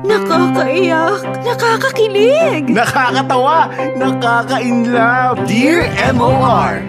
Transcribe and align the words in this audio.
Nakakaiyak, 0.00 1.20
nakakakilig, 1.44 2.64
Nakakatawa, 2.72 3.68
nakaka-inlove. 4.00 5.44
Dear 5.44 5.92
MOR! 6.16 6.80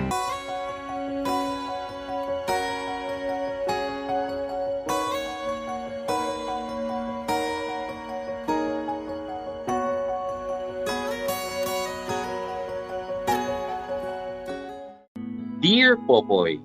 Dear 15.62 15.94
Popoy, 16.08 16.58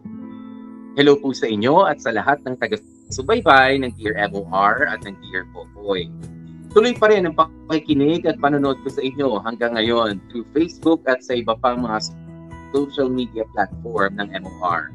Hello 0.97 1.13
po 1.21 1.29
sa 1.37 1.45
inyo 1.45 1.85
at 1.85 2.01
sa 2.01 2.09
lahat 2.09 2.41
ng 2.49 2.57
taga-subaybay 2.57 3.77
ng 3.85 3.93
Dear 4.01 4.17
MOR 4.33 4.89
at 4.89 5.05
ng 5.05 5.13
Dear 5.21 5.45
Popoy. 5.53 6.09
Tuloy 6.77 6.93
pa 6.93 7.09
rin 7.09 7.25
ang 7.25 7.33
pakikinig 7.73 8.29
at 8.29 8.37
panonood 8.37 8.77
ko 8.85 8.93
sa 8.93 9.01
inyo 9.01 9.41
hanggang 9.41 9.81
ngayon 9.81 10.21
through 10.29 10.45
Facebook 10.53 11.01
at 11.09 11.25
sa 11.25 11.33
iba 11.33 11.57
pang 11.57 11.81
mga 11.81 12.13
social 12.69 13.09
media 13.09 13.49
platform 13.57 14.21
ng 14.21 14.29
MOR. 14.45 14.93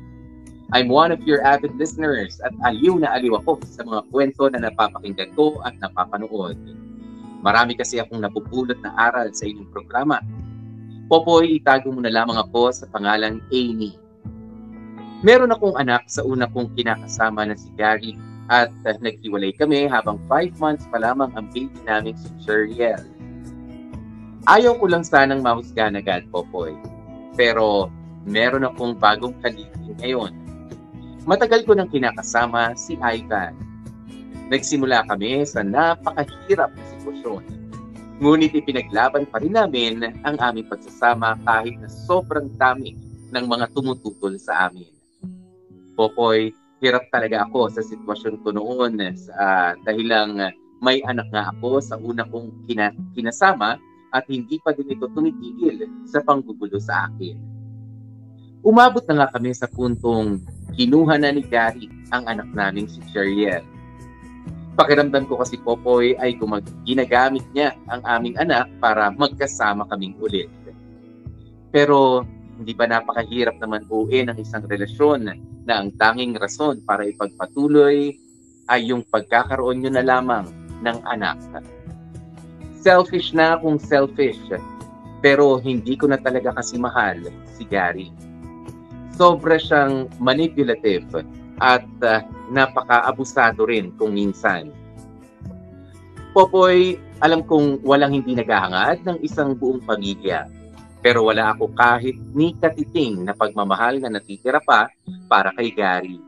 I'm 0.78 0.94
one 0.94 1.10
of 1.10 1.26
your 1.26 1.42
avid 1.42 1.74
listeners 1.82 2.38
at 2.46 2.54
aliw 2.70 3.02
na 3.02 3.18
aliw 3.18 3.34
ako 3.42 3.66
sa 3.66 3.82
mga 3.82 4.06
kwento 4.14 4.46
na 4.54 4.70
napapakinggan 4.70 5.34
ko 5.34 5.58
at 5.66 5.74
napapanood. 5.82 6.54
Marami 7.42 7.74
kasi 7.74 7.98
akong 7.98 8.22
napupulot 8.22 8.78
na 8.86 8.94
aral 9.02 9.34
sa 9.34 9.50
inyong 9.50 9.74
programa. 9.74 10.22
Popoy, 11.10 11.58
itago 11.58 11.90
mo 11.90 12.06
na 12.06 12.14
lamang 12.14 12.38
ako 12.38 12.70
sa 12.78 12.86
pangalang 12.94 13.42
Amy. 13.50 13.98
Meron 15.26 15.50
akong 15.50 15.74
anak 15.82 16.06
sa 16.06 16.22
una 16.22 16.46
kong 16.46 16.78
kinakasama 16.78 17.50
na 17.50 17.58
si 17.58 17.74
Gary 17.74 18.14
at 18.52 18.68
uh, 18.84 18.96
naghiwalay 19.00 19.56
kami 19.56 19.88
habang 19.88 20.20
5 20.28 20.60
months 20.60 20.84
pa 20.92 21.00
lamang 21.00 21.32
ang 21.40 21.48
baby 21.56 21.80
namin 21.88 22.12
si 22.20 22.28
Cheriel. 22.44 23.00
Ayaw 24.44 24.76
ko 24.76 24.92
lang 24.92 25.08
sanang 25.08 25.40
mahusgahan 25.40 25.96
agad, 25.96 26.28
Popoy. 26.28 26.76
Pero 27.40 27.88
meron 28.28 28.68
akong 28.68 29.00
bagong 29.00 29.32
kalipin 29.40 29.96
ngayon. 30.04 30.36
Matagal 31.24 31.64
ko 31.64 31.78
nang 31.78 31.88
kinakasama 31.88 32.76
si 32.76 33.00
Ivan. 33.00 33.56
Nagsimula 34.52 35.08
kami 35.08 35.48
sa 35.48 35.64
napakahirap 35.64 36.76
na 36.76 36.84
sitwasyon. 36.92 37.44
Ngunit 38.20 38.52
ipinaglaban 38.52 39.30
pa 39.32 39.40
rin 39.40 39.56
namin 39.56 40.04
ang 40.28 40.36
aming 40.42 40.68
pagsasama 40.68 41.40
kahit 41.48 41.80
na 41.80 41.88
sobrang 41.88 42.52
dami 42.60 43.00
ng 43.32 43.46
mga 43.48 43.72
tumututol 43.72 44.36
sa 44.36 44.68
amin. 44.68 44.90
Popoy, 45.96 46.52
hirap 46.82 47.08
talaga 47.14 47.46
ako 47.46 47.70
sa 47.70 47.86
sitwasyon 47.86 48.42
ko 48.42 48.50
noon 48.50 48.98
uh, 48.98 49.72
dahil 49.86 50.06
lang 50.10 50.34
may 50.82 50.98
anak 51.06 51.30
nga 51.30 51.54
ako 51.54 51.78
sa 51.78 51.96
una 52.02 52.26
kong 52.26 52.66
kina- 52.66 52.98
kinasama 53.14 53.78
at 54.12 54.26
hindi 54.28 54.58
pa 54.60 54.74
din 54.74 54.92
ito 54.92 55.06
tumitigil 55.14 55.86
sa 56.10 56.20
panggugulo 56.26 56.82
sa 56.82 57.08
akin. 57.08 57.38
Umabot 58.66 59.06
na 59.06 59.24
nga 59.24 59.38
kami 59.38 59.54
sa 59.54 59.70
puntong 59.70 60.42
kinuha 60.74 61.22
na 61.22 61.30
ni 61.30 61.46
Gary 61.46 61.86
ang 62.10 62.26
anak 62.26 62.50
naming 62.52 62.90
si 62.90 63.00
Cheriel. 63.14 63.62
Pakiramdam 64.74 65.30
ko 65.30 65.38
kasi 65.38 65.62
Popoy 65.62 66.18
ay 66.18 66.34
gumag- 66.34 66.74
ginagamit 66.84 67.46
niya 67.54 67.78
ang 67.94 68.02
aming 68.04 68.36
anak 68.42 68.66
para 68.82 69.14
magkasama 69.14 69.86
kaming 69.94 70.18
ulit. 70.18 70.50
Pero 71.70 72.26
hindi 72.58 72.74
ba 72.74 72.90
napakahirap 72.90 73.62
naman 73.62 73.86
buuin 73.86 74.34
ang 74.34 74.38
isang 74.42 74.66
relasyon 74.66 75.51
na 75.66 75.82
ang 75.82 75.90
tanging 75.98 76.38
rason 76.38 76.82
para 76.84 77.06
ipagpatuloy 77.06 78.18
ay 78.70 78.82
yung 78.90 79.06
pagkakaroon 79.06 79.82
nyo 79.82 79.92
na 79.94 80.04
lamang 80.06 80.48
ng 80.82 80.98
anak? 81.06 81.38
Selfish 82.82 83.34
na 83.38 83.62
kung 83.62 83.78
selfish, 83.78 84.42
pero 85.22 85.62
hindi 85.62 85.94
ko 85.94 86.10
na 86.10 86.18
talaga 86.18 86.58
kasi 86.58 86.82
mahal 86.82 87.22
si 87.54 87.62
Gary. 87.70 88.10
Sobra 89.14 89.62
siyang 89.62 90.10
manipulative 90.18 91.06
at 91.62 91.86
uh, 92.02 92.26
napaka-abusado 92.50 93.70
rin 93.70 93.94
kung 94.02 94.18
minsan. 94.18 94.74
Popoy, 96.34 96.98
alam 97.22 97.46
kong 97.46 97.86
walang 97.86 98.18
hindi 98.18 98.34
naghahangad 98.34 99.06
ng 99.06 99.18
isang 99.22 99.54
buong 99.54 99.84
pamilya 99.86 100.50
pero 101.02 101.26
wala 101.26 101.58
ako 101.58 101.74
kahit 101.74 102.14
ni 102.38 102.54
katiting 102.62 103.26
na 103.26 103.34
pagmamahal 103.34 103.98
na 103.98 104.14
natitira 104.14 104.62
pa 104.62 104.86
para 105.26 105.50
kay 105.58 105.74
Gary. 105.74 106.22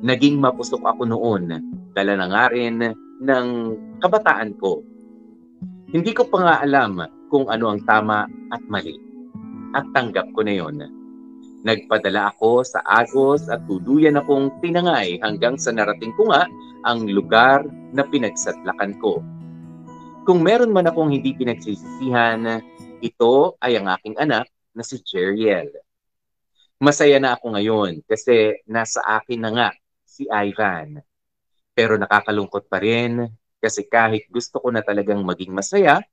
Naging 0.00 0.40
mapusok 0.40 0.80
ako 0.84 1.04
noon, 1.04 1.60
dala 1.92 2.12
na 2.16 2.26
nga 2.28 2.44
rin 2.52 2.80
ng 3.20 3.48
kabataan 4.00 4.56
ko. 4.56 4.80
Hindi 5.92 6.12
ko 6.16 6.24
pa 6.28 6.38
nga 6.40 6.54
alam 6.64 7.04
kung 7.28 7.48
ano 7.52 7.72
ang 7.72 7.80
tama 7.84 8.24
at 8.52 8.62
mali. 8.68 8.96
At 9.76 9.84
tanggap 9.92 10.32
ko 10.32 10.40
na 10.40 10.56
yon. 10.56 10.80
Nagpadala 11.66 12.32
ako 12.32 12.62
sa 12.64 12.80
Agos 12.86 13.50
at 13.50 13.60
tuluyan 13.66 14.16
akong 14.16 14.54
tinangay 14.62 15.18
hanggang 15.20 15.58
sa 15.58 15.74
narating 15.74 16.14
ko 16.14 16.30
nga 16.32 16.48
ang 16.86 17.10
lugar 17.10 17.66
na 17.92 18.06
pinagsatlakan 18.06 18.96
ko. 19.02 19.18
Kung 20.26 20.42
meron 20.46 20.70
man 20.70 20.86
akong 20.86 21.10
hindi 21.10 21.34
pinagsisisihan, 21.34 22.62
ito 23.00 23.56
ay 23.60 23.76
ang 23.76 23.92
aking 23.92 24.16
anak 24.16 24.48
na 24.72 24.82
si 24.84 25.00
Jeriel. 25.00 25.72
Masaya 26.76 27.16
na 27.16 27.36
ako 27.36 27.56
ngayon 27.56 28.04
kasi 28.04 28.60
nasa 28.68 29.00
akin 29.04 29.40
na 29.40 29.50
nga 29.52 29.68
si 30.04 30.28
Ivan. 30.28 31.00
Pero 31.72 31.96
nakakalungkot 31.96 32.68
pa 32.68 32.80
rin 32.80 33.28
kasi 33.60 33.84
kahit 33.88 34.28
gusto 34.28 34.60
ko 34.60 34.68
na 34.68 34.84
talagang 34.84 35.24
maging 35.24 35.52
masaya, 35.52 36.04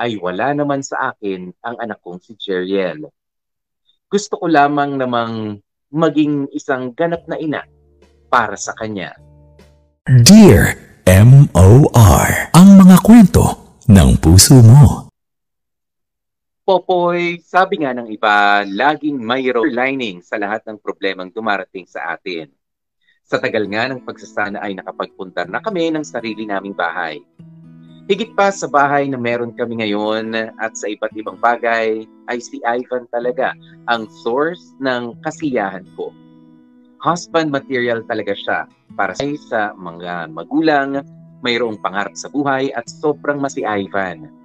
ay 0.00 0.16
wala 0.16 0.56
naman 0.56 0.80
sa 0.80 1.12
akin 1.12 1.52
ang 1.60 1.76
anak 1.76 2.00
kong 2.00 2.20
si 2.24 2.32
Jeriel. 2.36 3.08
Gusto 4.08 4.40
ko 4.40 4.46
lamang 4.48 4.96
namang 4.96 5.60
maging 5.92 6.48
isang 6.56 6.96
ganap 6.96 7.26
na 7.28 7.36
ina 7.36 7.62
para 8.32 8.56
sa 8.56 8.72
kanya. 8.78 9.12
Dear 10.08 10.78
M.O.R. 11.04 12.54
Ang 12.56 12.68
mga 12.80 12.96
kwento 13.04 13.76
ng 13.90 14.10
puso 14.22 14.62
mo. 14.62 15.09
Popoy, 16.70 17.42
sabi 17.42 17.82
nga 17.82 17.90
ng 17.90 18.14
iba, 18.14 18.62
laging 18.62 19.18
mayroong 19.18 19.74
lining 19.74 20.22
sa 20.22 20.38
lahat 20.38 20.62
ng 20.70 20.78
problemang 20.78 21.34
dumarating 21.34 21.82
sa 21.82 22.14
atin. 22.14 22.46
Sa 23.26 23.42
tagal 23.42 23.66
nga 23.66 23.90
ng 23.90 24.06
pagsasana 24.06 24.62
ay 24.62 24.78
nakapagpunta 24.78 25.50
na 25.50 25.58
kami 25.58 25.90
ng 25.90 26.06
sarili 26.06 26.46
naming 26.46 26.78
bahay. 26.78 27.18
Higit 28.06 28.38
pa 28.38 28.54
sa 28.54 28.70
bahay 28.70 29.10
na 29.10 29.18
meron 29.18 29.50
kami 29.50 29.82
ngayon 29.82 30.30
at 30.62 30.78
sa 30.78 30.86
iba't 30.86 31.10
ibang 31.18 31.42
bagay 31.42 32.06
ay 32.30 32.38
si 32.38 32.62
Ivan 32.62 33.10
talaga 33.10 33.50
ang 33.90 34.06
source 34.22 34.70
ng 34.78 35.18
kasiyahan 35.26 35.90
ko. 35.98 36.14
Husband 37.02 37.50
material 37.50 38.06
talaga 38.06 38.30
siya 38.30 38.70
para 38.94 39.18
sa 39.18 39.74
mga 39.74 40.30
magulang, 40.30 41.02
mayroong 41.42 41.82
pangarap 41.82 42.14
sa 42.14 42.30
buhay 42.30 42.70
at 42.78 42.86
sobrang 42.86 43.42
masi 43.42 43.66
Ivan 43.66 44.38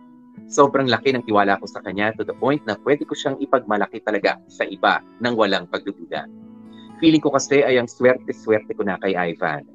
sobrang 0.49 0.85
laki 0.85 1.13
ng 1.13 1.25
tiwala 1.25 1.57
ko 1.57 1.65
sa 1.65 1.81
kanya 1.81 2.13
to 2.13 2.21
the 2.21 2.35
point 2.37 2.61
na 2.69 2.77
pwede 2.85 3.05
ko 3.05 3.17
siyang 3.17 3.37
ipagmalaki 3.41 4.01
talaga 4.05 4.37
sa 4.45 4.65
iba 4.65 5.01
nang 5.21 5.33
walang 5.33 5.65
pagdududa. 5.69 6.29
Feeling 7.01 7.21
ko 7.21 7.33
kasi 7.33 7.65
ay 7.65 7.81
ang 7.81 7.89
swerte-swerte 7.89 8.71
ko 8.77 8.85
na 8.85 8.95
kay 9.01 9.17
Ivan. 9.17 9.67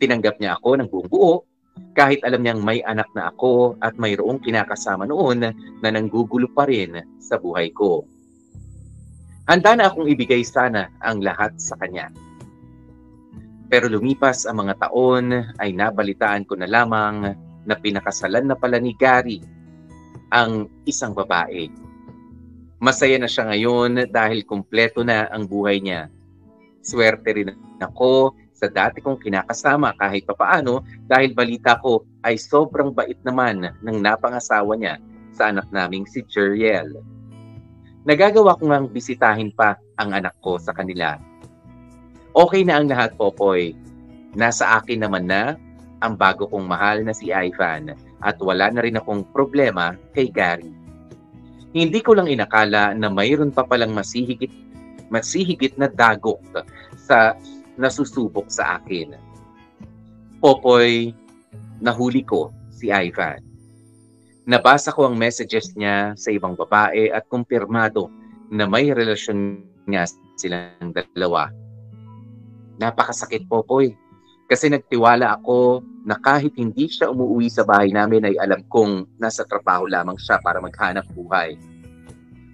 Tinanggap 0.00 0.40
niya 0.40 0.56
ako 0.56 0.70
ng 0.78 0.88
buong 0.88 1.10
buo 1.10 1.44
kahit 1.92 2.24
alam 2.24 2.40
niyang 2.40 2.64
may 2.64 2.80
anak 2.84 3.08
na 3.12 3.28
ako 3.28 3.76
at 3.84 3.96
mayroong 4.00 4.40
kinakasama 4.40 5.04
noon 5.04 5.52
na 5.52 5.88
nanggugulo 5.88 6.48
pa 6.52 6.64
rin 6.64 6.96
sa 7.20 7.36
buhay 7.36 7.68
ko. 7.76 8.04
Handa 9.50 9.76
na 9.76 9.90
akong 9.90 10.08
ibigay 10.08 10.46
sana 10.46 10.88
ang 11.02 11.20
lahat 11.20 11.58
sa 11.58 11.76
kanya. 11.76 12.08
Pero 13.68 13.88
lumipas 13.88 14.44
ang 14.44 14.64
mga 14.64 14.88
taon 14.88 15.32
ay 15.60 15.72
nabalitaan 15.72 16.44
ko 16.44 16.56
na 16.56 16.68
lamang 16.68 17.36
na 17.64 17.74
pinakasalan 17.76 18.48
na 18.48 18.56
pala 18.56 18.76
ni 18.76 18.92
Gary 18.96 19.40
ang 20.32 20.66
isang 20.88 21.12
babae. 21.12 21.68
Masaya 22.82 23.20
na 23.20 23.28
siya 23.30 23.46
ngayon 23.46 24.08
dahil 24.10 24.42
kumpleto 24.42 25.04
na 25.04 25.28
ang 25.28 25.46
buhay 25.46 25.78
niya. 25.78 26.08
Swerte 26.82 27.30
rin 27.30 27.54
ako 27.78 28.34
sa 28.56 28.66
dati 28.66 28.98
kong 28.98 29.22
kinakasama 29.22 29.94
kahit 30.00 30.26
papaano 30.26 30.82
dahil 31.06 31.30
balita 31.36 31.78
ko 31.78 32.02
ay 32.26 32.40
sobrang 32.40 32.90
bait 32.90 33.20
naman 33.22 33.70
ng 33.70 33.96
napangasawa 34.02 34.74
niya 34.74 34.98
sa 35.30 35.54
anak 35.54 35.68
naming 35.70 36.08
si 36.10 36.26
Jeriel. 36.26 36.98
Nagagawa 38.02 38.58
ko 38.58 38.66
ngang 38.66 38.90
bisitahin 38.90 39.54
pa 39.54 39.78
ang 40.02 40.10
anak 40.10 40.34
ko 40.42 40.58
sa 40.58 40.74
kanila. 40.74 41.22
Okay 42.34 42.66
na 42.66 42.82
ang 42.82 42.90
lahat, 42.90 43.14
Popoy. 43.14 43.78
Nasa 44.34 44.80
akin 44.80 45.06
naman 45.06 45.30
na 45.30 45.54
ang 46.02 46.18
bago 46.18 46.50
kong 46.50 46.66
mahal 46.66 47.06
na 47.06 47.14
si 47.14 47.30
Ivan 47.30 47.94
at 48.22 48.38
wala 48.38 48.70
na 48.70 48.80
rin 48.82 48.98
akong 48.98 49.26
problema 49.34 49.98
kay 50.14 50.30
Gary. 50.30 50.70
Hindi 51.72 52.00
ko 52.04 52.14
lang 52.14 52.28
inakala 52.28 52.94
na 52.94 53.08
mayroon 53.08 53.50
pa 53.50 53.66
palang 53.66 53.96
masihigit, 53.96 54.52
masihigit 55.08 55.74
na 55.80 55.88
dagok 55.88 56.40
sa 56.94 57.34
nasusubok 57.80 58.46
sa 58.52 58.78
akin. 58.78 59.16
Popoy, 60.38 61.16
nahuli 61.80 62.22
ko 62.22 62.52
si 62.70 62.92
Ivan. 62.92 63.40
Nabasa 64.42 64.90
ko 64.90 65.06
ang 65.06 65.14
messages 65.14 65.70
niya 65.78 66.18
sa 66.18 66.34
ibang 66.34 66.58
babae 66.58 67.14
at 67.14 67.24
kumpirmado 67.30 68.10
na 68.50 68.66
may 68.66 68.90
relasyon 68.90 69.62
nga 69.86 70.02
silang 70.34 70.90
dalawa. 70.90 71.48
Napakasakit 72.82 73.46
po 73.46 73.62
po 73.62 73.78
eh. 73.80 73.94
Kasi 74.50 74.68
nagtiwala 74.68 75.40
ako 75.40 75.80
na 76.04 76.18
kahit 76.18 76.52
hindi 76.58 76.90
siya 76.90 77.10
umuwi 77.14 77.48
sa 77.48 77.62
bahay 77.62 77.94
namin 77.94 78.26
ay 78.26 78.34
alam 78.42 78.60
kong 78.68 79.06
nasa 79.22 79.46
trabaho 79.46 79.86
lamang 79.86 80.18
siya 80.18 80.42
para 80.42 80.58
maghanap 80.58 81.06
buhay. 81.14 81.56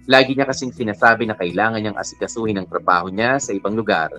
Lagi 0.09 0.33
niya 0.33 0.49
kasing 0.49 0.73
sinasabi 0.73 1.29
na 1.29 1.37
kailangan 1.37 1.81
niyang 1.81 1.99
asikasuhin 1.99 2.57
ang 2.57 2.65
trabaho 2.65 3.13
niya 3.13 3.37
sa 3.37 3.53
ibang 3.53 3.77
lugar. 3.77 4.09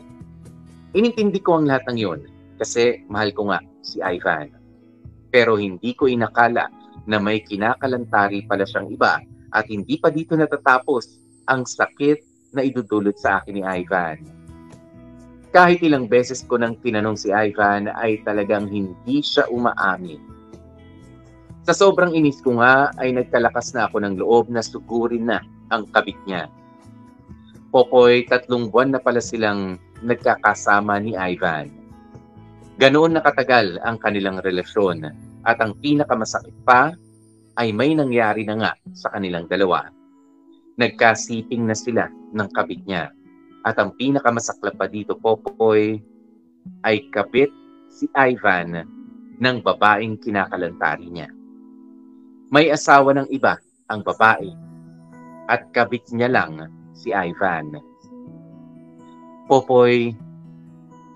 Inintindi 0.95 1.43
ko 1.43 1.59
ang 1.59 1.67
lahat 1.67 1.87
ng 1.91 1.99
yon 1.99 2.21
kasi 2.59 3.03
mahal 3.11 3.35
ko 3.35 3.51
nga 3.51 3.59
si 3.83 3.99
Ivan. 3.99 4.55
Pero 5.31 5.59
hindi 5.59 5.95
ko 5.95 6.11
inakala 6.11 6.71
na 7.07 7.19
may 7.19 7.43
kinakalantari 7.43 8.47
pala 8.47 8.67
siyang 8.67 8.91
iba 8.91 9.19
at 9.51 9.67
hindi 9.67 9.99
pa 9.99 10.15
dito 10.15 10.39
natatapos 10.39 11.19
ang 11.51 11.67
sakit 11.67 12.53
na 12.55 12.63
idudulot 12.63 13.19
sa 13.19 13.43
akin 13.43 13.55
ni 13.59 13.63
Ivan. 13.63 14.40
Kahit 15.51 15.83
ilang 15.83 16.07
beses 16.07 16.47
ko 16.47 16.63
nang 16.63 16.79
tinanong 16.79 17.19
si 17.19 17.35
Ivan 17.35 17.91
ay 17.91 18.23
talagang 18.23 18.71
hindi 18.71 19.19
siya 19.19 19.51
umaamin. 19.51 20.23
Sa 21.67 21.75
sobrang 21.75 22.15
inis 22.15 22.39
ko 22.39 22.63
nga 22.63 22.95
ay 23.03 23.11
nagkalakas 23.11 23.75
na 23.75 23.91
ako 23.91 23.99
ng 23.99 24.15
loob 24.23 24.47
na 24.47 24.63
sugurin 24.63 25.27
na 25.27 25.43
ang 25.75 25.91
kabit 25.91 26.17
niya. 26.23 26.47
Popoy, 27.75 28.27
tatlong 28.31 28.71
buwan 28.71 28.95
na 28.95 29.03
pala 29.03 29.19
silang 29.19 29.79
nagkakasama 30.03 31.03
ni 31.03 31.19
Ivan. 31.19 31.71
Ganoon 32.81 33.19
nakatagal 33.19 33.83
ang 33.83 34.01
kanilang 34.01 34.41
relasyon 34.41 35.11
at 35.45 35.59
ang 35.61 35.77
pinakamasakit 35.79 36.55
pa 36.63 36.95
ay 37.61 37.75
may 37.75 37.93
nangyari 37.93 38.47
na 38.47 38.57
nga 38.57 38.73
sa 38.95 39.13
kanilang 39.13 39.45
dalawa. 39.51 39.91
Nagkasiping 40.81 41.69
na 41.69 41.77
sila 41.77 42.09
ng 42.09 42.49
kabit 42.57 42.81
niya. 42.89 43.13
At 43.61 43.77
ang 43.77 43.93
pinakamasaklap 43.97 44.81
pa 44.81 44.89
dito, 44.89 45.17
Popoy, 45.17 46.01
ay 46.85 47.09
kabit 47.13 47.53
si 47.93 48.09
Ivan 48.17 48.85
ng 49.41 49.57
babaeng 49.65 50.21
kinakalantari 50.21 51.09
niya. 51.09 51.29
May 52.53 52.69
asawa 52.73 53.17
ng 53.17 53.29
iba 53.33 53.57
ang 53.89 54.01
babae 54.05 54.51
at 55.51 55.69
kabit 55.75 56.09
niya 56.13 56.31
lang 56.31 56.71
si 56.95 57.11
Ivan. 57.11 57.79
Popoy, 59.51 60.15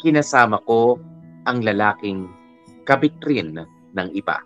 kinasama 0.02 0.58
ko 0.66 0.98
ang 1.46 1.62
lalaking 1.62 2.26
kabit 2.84 3.14
rin 3.24 3.56
ng 3.94 4.08
iba. 4.12 4.42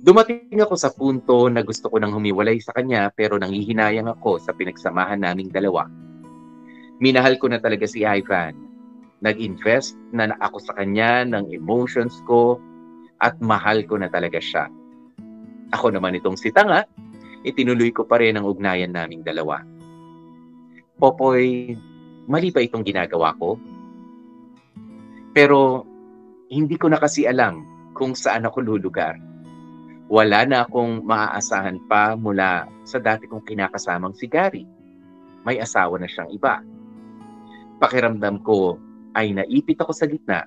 Dumating 0.00 0.56
ako 0.64 0.74
sa 0.80 0.90
punto 0.90 1.46
na 1.52 1.60
gusto 1.60 1.92
ko 1.92 2.00
nang 2.00 2.16
humiwalay 2.16 2.56
sa 2.56 2.72
kanya 2.72 3.12
pero 3.12 3.36
nanghihinayang 3.36 4.08
ako 4.08 4.40
sa 4.40 4.56
pinagsamahan 4.56 5.20
naming 5.20 5.52
dalawa. 5.52 5.84
Minahal 7.00 7.40
ko 7.40 7.48
na 7.48 7.56
talaga 7.56 7.88
si 7.88 8.04
Ivan. 8.04 8.52
Nag-invest 9.24 9.96
na 10.12 10.36
ako 10.36 10.60
sa 10.60 10.76
kanya 10.76 11.24
ng 11.24 11.48
emotions 11.48 12.20
ko 12.28 12.60
at 13.24 13.40
mahal 13.40 13.84
ko 13.88 13.96
na 13.96 14.12
talaga 14.12 14.36
siya. 14.36 14.68
Ako 15.72 15.96
naman 15.96 16.16
itong 16.20 16.36
si 16.36 16.52
Tanga, 16.52 16.84
itinuloy 17.40 17.88
ko 17.92 18.04
pa 18.04 18.20
rin 18.20 18.36
ang 18.36 18.44
ugnayan 18.44 18.92
naming 18.92 19.24
dalawa. 19.24 19.64
Popoy, 21.00 21.72
mali 22.28 22.52
ba 22.52 22.60
itong 22.60 22.84
ginagawa 22.84 23.32
ko? 23.40 23.56
Pero 25.32 25.88
hindi 26.52 26.76
ko 26.76 26.92
na 26.92 27.00
kasi 27.00 27.24
alam 27.24 27.64
kung 27.96 28.12
saan 28.12 28.44
ako 28.44 28.60
lulugar. 28.60 29.16
Wala 30.10 30.42
na 30.44 30.66
akong 30.66 31.06
maaasahan 31.06 31.80
pa 31.86 32.18
mula 32.18 32.66
sa 32.82 32.98
dati 32.98 33.30
kong 33.30 33.46
kinakasamang 33.46 34.12
si 34.12 34.26
Gary. 34.26 34.66
May 35.46 35.62
asawa 35.62 35.96
na 35.96 36.10
siyang 36.10 36.34
iba. 36.34 36.60
Pakiramdam 37.80 38.44
ko 38.44 38.76
ay 39.16 39.32
naipit 39.32 39.80
ako 39.80 39.96
sa 39.96 40.04
gitna 40.04 40.44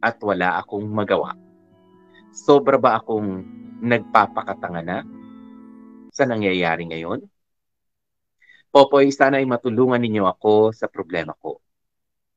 at 0.00 0.16
wala 0.24 0.56
akong 0.56 0.88
magawa. 0.88 1.36
Sobra 2.32 2.80
ba 2.80 2.96
akong 2.96 3.44
nagpapakatanga 3.84 4.80
na 4.80 4.98
sa 6.08 6.24
nangyayari 6.24 6.88
ngayon? 6.88 7.28
Popoy, 8.72 9.12
sana 9.12 9.36
ay 9.36 9.44
matulungan 9.44 10.00
ninyo 10.00 10.24
ako 10.24 10.72
sa 10.72 10.88
problema 10.88 11.36
ko. 11.36 11.60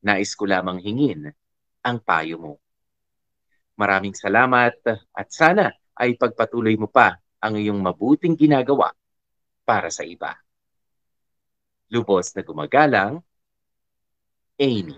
Nais 0.04 0.36
ko 0.36 0.44
lamang 0.44 0.84
hingin 0.84 1.32
ang 1.80 1.96
payo 2.04 2.36
mo. 2.36 2.52
Maraming 3.80 4.12
salamat 4.12 4.84
at 5.16 5.28
sana 5.32 5.72
ay 5.96 6.12
pagpatuloy 6.12 6.76
mo 6.76 6.92
pa 6.92 7.16
ang 7.40 7.56
iyong 7.56 7.80
mabuting 7.80 8.36
ginagawa 8.36 8.92
para 9.64 9.88
sa 9.88 10.04
iba. 10.04 10.36
Lubos 11.88 12.36
na 12.36 12.44
gumagalang, 12.44 13.24
Amy. 14.56 14.96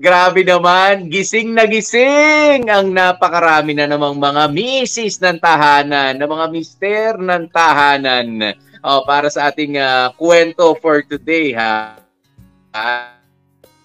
Grabe 0.00 0.40
naman, 0.40 1.12
gising 1.12 1.52
na 1.52 1.68
gising 1.68 2.64
ang 2.72 2.88
napakarami 2.88 3.76
na 3.76 3.84
namang 3.84 4.16
mga 4.16 4.48
misis 4.48 5.20
ng 5.20 5.36
tahanan, 5.36 6.16
ng 6.16 6.24
mga 6.24 6.46
mister 6.48 7.20
ng 7.20 7.44
tahanan. 7.52 8.56
Oh, 8.80 9.04
para 9.04 9.28
sa 9.28 9.52
ating 9.52 9.76
uh, 9.76 10.08
kwento 10.16 10.72
for 10.80 11.04
today 11.04 11.52
ha. 11.52 12.00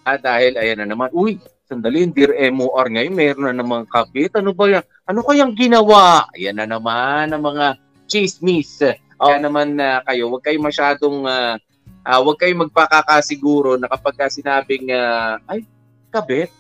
Ah, 0.06 0.22
dahil 0.22 0.54
ayan 0.54 0.86
na 0.86 0.94
naman, 0.94 1.10
uy, 1.18 1.42
sandali, 1.66 2.06
Dear 2.14 2.38
MOR 2.54 2.94
ngayon, 2.94 3.18
meron 3.18 3.50
na 3.50 3.58
namang 3.58 3.90
kapit. 3.90 4.30
Ano 4.38 4.54
ba 4.54 4.70
yan? 4.70 4.86
Ano 5.10 5.26
kayang 5.26 5.58
ginawa? 5.58 6.30
Ayan 6.38 6.62
na 6.62 6.70
naman 6.70 7.34
ang 7.34 7.42
mga 7.42 7.82
chismis. 8.06 8.86
Oh, 9.18 9.34
naman 9.34 9.82
uh, 9.82 10.06
kayo, 10.06 10.30
huwag 10.30 10.46
kayo 10.46 10.62
masyadong, 10.62 11.26
uh, 11.26 11.58
uh, 12.06 12.20
huwag 12.22 12.38
kayo 12.38 12.54
magpakakasiguro 12.54 13.82
na 13.82 13.90
kapag 13.90 14.30
sinabing, 14.30 14.94
uh, 14.94 15.42
ay, 15.50 15.66
kabit, 16.14 16.54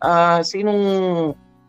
uh, 0.00 0.40
sinong 0.40 0.80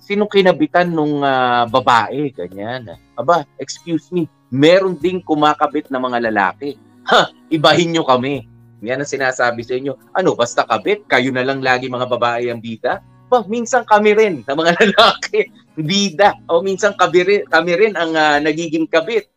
sinong 0.01 0.31
kinabitan 0.31 0.87
nung 0.89 1.19
uh, 1.19 1.67
babae, 1.67 2.31
ganyan. 2.31 2.95
Aba, 3.19 3.43
excuse 3.59 4.07
me, 4.15 4.31
meron 4.47 4.95
ding 4.95 5.19
kumakabit 5.19 5.91
na 5.91 5.99
mga 5.99 6.31
lalaki. 6.31 6.79
Ha, 7.03 7.35
ibahin 7.51 7.91
nyo 7.91 8.07
kami. 8.07 8.50
Yan 8.81 9.01
ang 9.01 9.09
sinasabi 9.09 9.61
sa 9.61 9.77
inyo. 9.77 9.93
Ano, 10.17 10.33
basta 10.33 10.65
kabit, 10.65 11.05
kayo 11.05 11.29
na 11.29 11.45
lang 11.45 11.61
lagi 11.61 11.85
mga 11.85 12.09
babae 12.09 12.49
ang 12.49 12.57
bida? 12.57 13.01
Ba, 13.29 13.45
minsan 13.45 13.85
kami 13.85 14.17
rin 14.17 14.41
na 14.43 14.57
mga 14.57 14.73
lalaki, 14.81 15.47
bida. 15.77 16.35
O 16.49 16.65
minsan 16.65 16.97
kami 16.97 17.21
rin, 17.23 17.41
kami 17.47 17.77
rin 17.77 17.93
ang 17.93 18.11
uh, 18.17 18.37
nagiging 18.41 18.89
kabit. 18.89 19.29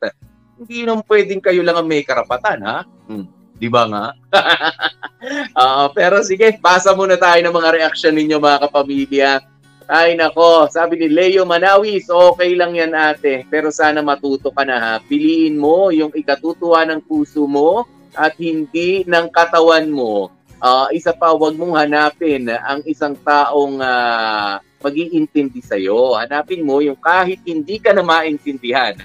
Hindi 0.57 0.89
naman 0.89 1.05
pwedeng 1.07 1.45
kayo 1.45 1.61
lang 1.61 1.77
ang 1.77 1.87
may 1.87 2.03
karapatan, 2.03 2.65
ha? 2.65 2.89
Hmm. 3.07 3.29
Di 3.55 3.71
ba 3.71 3.87
nga? 3.87 4.07
uh, 5.63 5.87
pero 5.95 6.25
sige, 6.27 6.59
pasa 6.59 6.91
muna 6.97 7.15
tayo 7.15 7.39
ng 7.39 7.55
mga 7.55 7.71
reaction 7.71 8.17
ninyo 8.17 8.43
mga 8.43 8.67
kapamilya. 8.67 9.31
Ay 9.85 10.17
nako, 10.17 10.65
sabi 10.73 10.97
ni 10.97 11.13
Leo 11.13 11.45
Manawis, 11.45 12.09
okay 12.09 12.57
lang 12.57 12.73
yan 12.73 12.97
ate, 12.97 13.45
pero 13.53 13.69
sana 13.69 14.01
matuto 14.01 14.49
ka 14.49 14.65
na 14.65 14.81
ha. 14.81 14.95
Piliin 15.05 15.61
mo 15.61 15.93
yung 15.93 16.09
ikatutuwa 16.17 16.89
ng 16.89 17.05
puso 17.05 17.45
mo 17.45 17.85
at 18.15 18.35
hindi 18.39 19.03
ng 19.07 19.27
katawan 19.31 19.91
mo. 19.91 20.31
Uh, 20.65 20.89
isa 20.97 21.13
pa, 21.13 21.37
wag 21.37 21.59
mong 21.61 21.77
hanapin 21.77 22.49
ang 22.49 22.81
isang 22.89 23.13
taong 23.21 23.79
uh, 23.85 24.57
mag-iintindi 24.81 25.61
sa'yo. 25.61 26.17
Hanapin 26.17 26.65
mo 26.65 26.81
yung 26.81 26.97
kahit 26.97 27.45
hindi 27.45 27.77
ka 27.77 27.93
na 27.93 28.01
maintindihan 28.01 28.97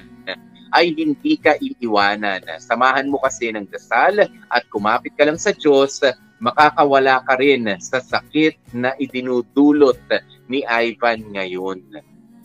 ay 0.69 0.93
hindi 0.93 1.37
ka 1.37 1.57
iiwanan. 1.57 2.45
Samahan 2.61 3.09
mo 3.09 3.17
kasi 3.21 3.49
ng 3.49 3.65
dasal 3.69 4.29
at 4.29 4.63
kumapit 4.69 5.17
ka 5.17 5.25
lang 5.25 5.41
sa 5.41 5.53
Diyos, 5.53 6.01
makakawala 6.39 7.25
ka 7.25 7.35
rin 7.41 7.67
sa 7.81 7.99
sakit 7.99 8.77
na 8.77 8.93
idinudulot 8.95 9.99
ni 10.47 10.61
Ivan 10.65 11.25
ngayon. 11.33 11.81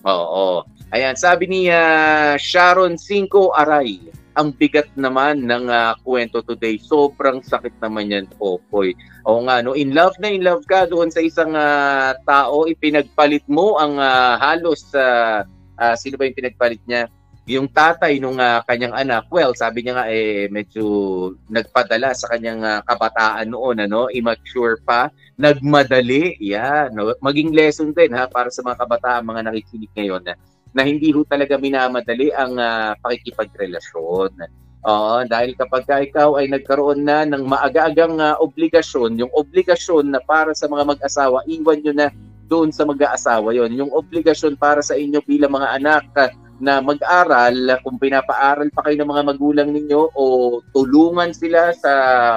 Oo. 0.04 0.64
Ayan, 0.92 1.16
sabi 1.16 1.48
ni 1.48 1.60
uh, 1.72 2.36
Sharon 2.36 3.00
Cinco 3.00 3.50
Aray, 3.56 4.13
ang 4.34 4.50
bigat 4.50 4.90
naman 4.98 5.46
ng 5.46 5.70
uh, 5.70 5.94
kwento 6.02 6.42
today. 6.42 6.78
Sobrang 6.78 7.38
sakit 7.42 7.78
naman 7.78 8.10
yan, 8.10 8.26
Popoy. 8.34 8.94
Oo 9.24 9.46
nga, 9.46 9.62
no? 9.62 9.78
in 9.78 9.94
love 9.94 10.14
na 10.18 10.30
in 10.30 10.42
love 10.42 10.66
ka 10.66 10.90
doon 10.90 11.08
sa 11.08 11.22
isang 11.22 11.54
uh, 11.54 12.12
tao, 12.26 12.66
ipinagpalit 12.66 13.46
mo 13.46 13.78
ang 13.78 13.96
uh, 13.96 14.34
halos, 14.36 14.90
uh, 14.92 15.46
uh, 15.78 15.94
sino 15.94 16.18
ba 16.18 16.26
yung 16.26 16.38
pinagpalit 16.38 16.82
niya? 16.84 17.06
yung 17.44 17.68
tatay 17.68 18.16
nung 18.16 18.40
uh, 18.40 18.64
kanyang 18.64 18.96
anak, 18.96 19.28
well, 19.28 19.52
sabi 19.52 19.84
niya 19.84 20.00
nga 20.00 20.06
eh 20.08 20.48
medyo 20.48 20.84
nagpadala 21.52 22.16
sa 22.16 22.32
kanyang 22.32 22.64
uh, 22.64 22.80
kabataan 22.88 23.52
noon, 23.52 23.84
ano, 23.84 24.08
immature 24.08 24.80
pa, 24.80 25.12
nagmadali, 25.36 26.40
yeah, 26.40 26.88
no, 26.88 27.12
maging 27.20 27.52
lesson 27.52 27.92
din 27.92 28.16
ha 28.16 28.24
para 28.32 28.48
sa 28.48 28.64
mga 28.64 28.80
kabataan, 28.80 29.28
mga 29.28 29.44
nakikinig 29.44 29.92
ngayon. 29.92 30.24
Na 30.74 30.82
hindi 30.82 31.14
ho 31.14 31.22
talaga 31.22 31.54
minamadali 31.54 32.34
ang 32.34 32.58
uh, 32.58 32.98
pakikipagrelasyon. 32.98 34.34
Oo, 34.84 35.24
dahil 35.24 35.56
kapag 35.56 35.88
ka 35.88 35.96
ikaw 36.04 36.36
ay 36.36 36.50
nagkaroon 36.52 37.08
na 37.08 37.24
ng 37.24 37.48
maaga-agang 37.48 38.20
uh, 38.20 38.36
obligasyon, 38.42 39.16
yung 39.16 39.32
obligasyon 39.32 40.12
na 40.12 40.20
para 40.20 40.52
sa 40.52 40.68
mga 40.68 40.84
mag-asawa, 40.84 41.40
iwan 41.48 41.80
nyo 41.80 41.94
na 41.96 42.12
doon 42.50 42.68
sa 42.68 42.84
mag-aasawa 42.84 43.56
yon 43.56 43.72
Yung 43.72 43.88
obligasyon 43.96 44.60
para 44.60 44.84
sa 44.84 44.92
inyo 44.92 45.24
bilang 45.24 45.56
mga 45.56 45.80
anak 45.80 46.04
uh, 46.20 46.28
na 46.60 46.84
mag-aral, 46.84 47.80
kung 47.80 47.96
pinapaaral 47.96 48.68
pa 48.70 48.84
kayo 48.84 49.00
ng 49.00 49.10
mga 49.10 49.24
magulang 49.26 49.68
ninyo 49.72 50.12
o 50.14 50.24
tulungan 50.70 51.32
sila 51.32 51.72
sa 51.72 51.92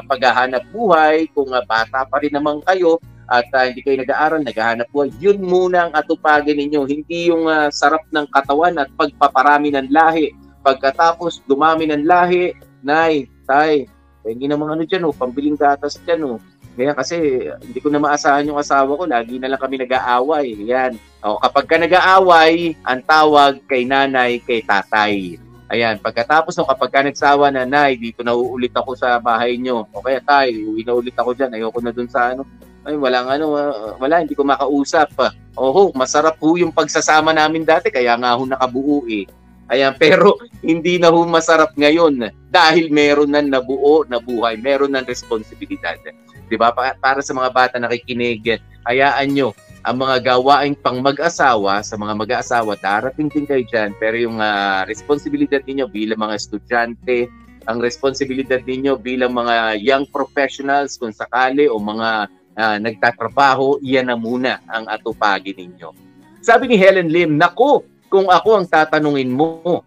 paghahanap 0.07 0.63
buhay, 0.71 1.27
kung 1.35 1.51
uh, 1.51 1.61
bata 1.67 2.07
pa 2.07 2.17
rin 2.23 2.31
naman 2.31 2.63
kayo, 2.63 3.01
at 3.27 3.47
uh, 3.51 3.67
hindi 3.67 3.83
kayo 3.83 3.99
nag-aaral, 3.99 4.41
naghahanap 4.43 4.87
buhay, 4.91 5.11
yun 5.19 5.43
muna 5.43 5.87
ang 5.87 5.93
atupagin 5.95 6.59
ninyo. 6.59 6.87
Hindi 6.87 7.31
yung 7.31 7.47
uh, 7.47 7.67
sarap 7.71 8.03
ng 8.11 8.27
katawan 8.31 8.79
at 8.79 8.87
pagpaparami 8.95 9.75
ng 9.75 9.91
lahi 9.91 10.31
Pagkatapos 10.67 11.47
dumami 11.47 11.87
ng 11.87 12.03
lahi, 12.03 12.51
nay, 12.83 13.31
tay, 13.47 13.87
hindi 14.27 14.51
naman 14.51 14.75
ano 14.75 14.83
dyan, 14.83 15.07
oh, 15.07 15.15
pambiling 15.15 15.55
gatas 15.55 15.95
dyan, 16.03 16.27
oh. 16.27 16.37
Kaya 16.75 16.91
kasi 16.91 17.47
hindi 17.63 17.79
ko 17.79 17.87
na 17.87 18.03
maasahan 18.03 18.51
yung 18.51 18.59
asawa 18.59 18.99
ko, 18.99 19.07
lagi 19.07 19.39
na 19.39 19.47
lang 19.47 19.63
kami 19.63 19.79
nag-aaway. 19.79 20.59
Yan. 20.67 20.99
O, 21.23 21.39
kapag 21.39 21.65
ka 21.71 21.75
nag-aaway, 21.79 22.75
ang 22.83 22.99
tawag 23.07 23.63
kay 23.63 23.87
nanay, 23.87 24.43
kay 24.43 24.59
tatay. 24.61 25.39
Ayan, 25.71 25.97
pagkatapos 26.03 26.53
no, 26.59 26.67
kapag 26.67 26.91
ka 26.91 26.99
nagsawa 27.07 27.47
na, 27.49 27.63
nay, 27.63 27.95
dito 27.95 28.21
na 28.21 28.35
uulit 28.35 28.75
ako 28.75 28.93
sa 28.93 29.23
bahay 29.23 29.55
nyo. 29.55 29.87
O 29.89 30.03
kaya 30.03 30.19
tay, 30.19 30.51
uwi 30.67 30.83
na 30.83 30.99
ulit 30.99 31.15
ako 31.15 31.31
dyan, 31.31 31.55
ayoko 31.55 31.79
na 31.79 31.95
dun 31.95 32.11
sa 32.11 32.35
ano. 32.35 32.43
Ay, 32.87 32.95
walang 32.95 33.27
ano, 33.27 33.51
wala, 33.99 34.23
hindi 34.23 34.31
ko 34.31 34.47
makausap. 34.47 35.11
Oho, 35.59 35.91
masarap 35.91 36.39
po 36.39 36.55
yung 36.55 36.71
pagsasama 36.71 37.35
namin 37.35 37.67
dati, 37.67 37.91
kaya 37.91 38.15
nga 38.15 38.39
ho 38.39 38.47
nakabuo 38.47 39.03
eh. 39.11 39.27
Ayan, 39.67 39.91
pero 40.01 40.39
hindi 40.63 40.95
na 40.95 41.11
ho 41.11 41.27
masarap 41.27 41.75
ngayon 41.75 42.31
dahil 42.47 42.87
meron 42.87 43.35
na 43.35 43.43
nabuo 43.43 44.07
na 44.07 44.23
buhay, 44.23 44.55
meron 44.55 44.95
ng 44.95 45.03
responsibilidad. 45.03 45.99
'Di 46.47 46.55
ba? 46.55 46.71
Para 46.71 47.19
sa 47.19 47.35
mga 47.35 47.51
bata 47.51 47.75
nakikinig, 47.75 48.63
hayaan 48.87 49.35
nyo 49.35 49.51
ang 49.83 49.99
mga 49.99 50.35
gawain 50.35 50.75
pang 50.79 51.03
mag-asawa 51.03 51.83
sa 51.83 51.95
mga 51.99 52.15
mag-aasawa 52.15 52.75
darating 52.79 53.31
din 53.31 53.47
kayo 53.47 53.63
diyan 53.71 53.95
pero 53.95 54.19
yung 54.19 54.43
uh, 54.43 54.83
responsibilidad 54.83 55.63
niyo 55.63 55.87
bilang 55.87 56.27
mga 56.27 56.35
estudyante 56.35 57.31
ang 57.71 57.79
responsibilidad 57.79 58.59
ninyo 58.63 58.99
bilang 58.99 59.31
mga 59.31 59.79
young 59.79 60.03
professionals 60.11 60.99
kung 60.99 61.15
sakali 61.15 61.71
o 61.71 61.79
mga 61.79 62.27
uh, 62.57 62.77
nagtatrabaho, 62.81 63.77
iyan 63.85 64.09
na 64.09 64.17
muna 64.17 64.59
ang 64.65 64.89
atupagin 64.89 65.55
ninyo. 65.55 65.93
Sabi 66.41 66.67
ni 66.67 66.75
Helen 66.75 67.13
Lim, 67.13 67.37
naku, 67.37 67.85
kung 68.09 68.27
ako 68.27 68.59
ang 68.59 68.65
tatanungin 68.67 69.31
mo, 69.31 69.85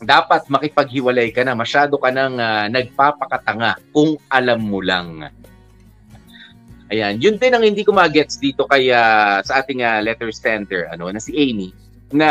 dapat 0.00 0.44
makipaghiwalay 0.46 1.32
ka 1.32 1.42
na. 1.42 1.56
Masyado 1.56 1.96
ka 1.96 2.12
nang 2.12 2.36
uh, 2.36 2.68
nagpapakatanga 2.68 3.80
kung 3.90 4.20
alam 4.28 4.60
mo 4.60 4.80
lang. 4.84 5.28
Ayan, 6.86 7.18
yun 7.18 7.34
din 7.34 7.50
ang 7.50 7.66
hindi 7.66 7.82
ko 7.82 7.90
magets 7.90 8.38
dito 8.38 8.62
kay 8.70 8.94
uh, 8.94 9.42
sa 9.42 9.58
ating 9.58 9.82
uh, 9.82 9.98
letter 9.98 10.30
sender 10.30 10.86
ano 10.94 11.10
na 11.10 11.18
si 11.18 11.34
Amy 11.34 11.74
na 12.14 12.30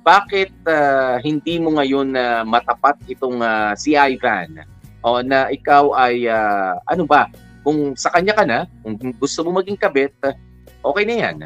bakit 0.00 0.48
uh, 0.64 1.20
hindi 1.20 1.60
mo 1.60 1.76
ngayon 1.76 2.16
uh, 2.16 2.40
matapat 2.48 2.96
itong 3.04 3.44
uh, 3.44 3.76
si 3.76 3.92
Ivan 3.92 4.64
o 5.04 5.20
na 5.20 5.52
ikaw 5.52 5.92
ay 5.92 6.24
uh, 6.24 6.80
ano 6.88 7.04
ba 7.04 7.28
kung 7.66 7.98
sa 7.98 8.14
kanya 8.14 8.38
ka 8.38 8.46
na 8.46 8.70
kung 8.86 8.94
gusto 9.18 9.42
mo 9.42 9.58
maging 9.58 9.74
kabit 9.74 10.14
okay 10.86 11.02
na 11.02 11.14
yan 11.26 11.36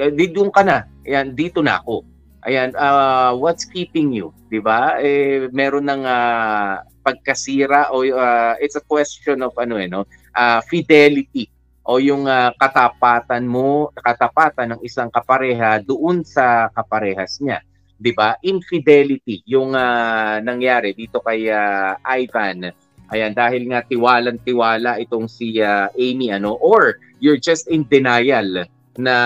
uh, 0.00 0.08
doon 0.08 0.48
ka 0.48 0.64
na 0.64 0.88
yan 1.04 1.36
dito 1.36 1.60
na 1.60 1.76
ako 1.76 2.08
Ayan, 2.42 2.74
uh, 2.74 3.38
what's 3.38 3.62
keeping 3.62 4.10
you, 4.10 4.34
'di 4.50 4.58
ba? 4.58 4.98
Eh 4.98 5.46
meron 5.54 5.86
ng 5.86 6.02
uh, 6.02 6.82
pagkasira 7.06 7.94
o 7.94 8.02
uh, 8.02 8.58
it's 8.58 8.74
a 8.74 8.82
question 8.82 9.46
of 9.46 9.54
ano 9.54 9.78
eh 9.78 9.86
no, 9.86 10.02
uh, 10.34 10.58
fidelity 10.66 11.46
o 11.86 12.02
yung 12.02 12.26
uh, 12.26 12.50
katapatan 12.58 13.46
mo, 13.46 13.94
katapatan 13.94 14.74
ng 14.74 14.80
isang 14.82 15.06
kapareha 15.06 15.78
doon 15.86 16.26
sa 16.26 16.66
kaparehas 16.74 17.38
niya. 17.38 17.62
'Di 17.94 18.10
ba? 18.10 18.34
Infidelity 18.42 19.46
yung 19.46 19.78
uh, 19.78 20.42
nangyari 20.42 20.98
dito 20.98 21.22
kay 21.22 21.46
uh, 21.46 21.94
Ivan. 22.02 22.74
Ayan, 23.12 23.36
dahil 23.36 23.68
nga 23.68 23.84
tiwalang-tiwala 23.84 24.96
itong 25.04 25.28
si 25.28 25.60
uh, 25.60 25.92
Amy 26.00 26.32
ano 26.32 26.56
or 26.56 26.96
you're 27.20 27.36
just 27.36 27.68
in 27.68 27.84
denial 27.84 28.64
na 28.96 29.16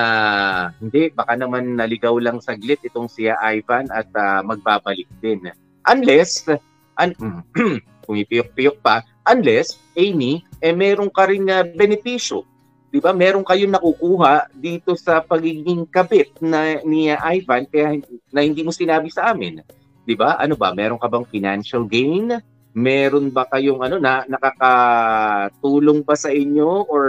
hindi, 0.78 1.10
baka 1.14 1.38
naman 1.38 1.78
naligaw 1.78 2.18
lang 2.18 2.42
saglit 2.42 2.82
itong 2.82 3.06
si 3.06 3.30
Ivan 3.30 3.86
at 3.94 4.10
uh, 4.14 4.42
magbabalik 4.42 5.06
din. 5.22 5.46
Unless, 5.86 6.50
un- 6.98 7.42
pumipiyok-piyok 8.06 8.82
pa, 8.82 9.06
unless, 9.26 9.78
Amy, 9.94 10.42
eh 10.62 10.74
meron 10.74 11.10
ka 11.10 11.30
rin 11.30 11.46
uh, 11.46 11.62
benepisyo. 11.62 12.42
Di 12.90 13.02
ba? 13.02 13.10
Meron 13.10 13.42
kayong 13.42 13.74
nakukuha 13.74 14.50
dito 14.54 14.94
sa 14.94 15.18
pagiging 15.22 15.86
kabit 15.90 16.38
na 16.42 16.78
ni 16.86 17.10
Ivan 17.10 17.66
kaya 17.66 17.98
na 18.30 18.40
hindi 18.46 18.62
mo 18.62 18.70
sinabi 18.70 19.10
sa 19.10 19.34
amin. 19.34 19.62
Di 20.06 20.14
ba? 20.14 20.38
Ano 20.38 20.54
ba? 20.54 20.70
Meron 20.70 20.98
ka 21.02 21.10
bang 21.10 21.26
financial 21.26 21.82
gain? 21.86 22.38
Meron 22.76 23.32
ba 23.32 23.48
kayong 23.48 23.80
ano 23.80 23.96
na 23.96 24.28
nakakatulong 24.28 26.04
pa 26.04 26.12
sa 26.12 26.28
inyo 26.28 26.84
or 26.92 27.06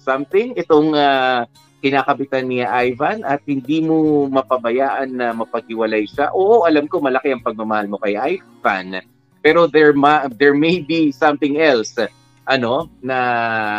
something 0.00 0.56
itong 0.56 0.96
uh, 0.96 1.44
kinakabitan 1.84 2.48
ni 2.48 2.64
Ivan 2.64 3.20
at 3.28 3.44
hindi 3.44 3.84
mo 3.84 4.24
mapabayaan 4.32 5.12
na 5.12 5.36
mapaghiwalay 5.36 6.08
siya. 6.08 6.32
Oo, 6.32 6.64
alam 6.64 6.88
ko 6.88 7.04
malaki 7.04 7.36
ang 7.36 7.44
pagmamahal 7.44 7.92
mo 7.92 8.00
kay 8.00 8.16
Ivan. 8.16 9.04
Pero 9.44 9.68
there 9.68 9.92
ma- 9.92 10.24
there 10.40 10.56
may 10.56 10.80
be 10.80 11.12
something 11.12 11.60
else 11.60 11.92
ano 12.48 12.88
na 13.04 13.18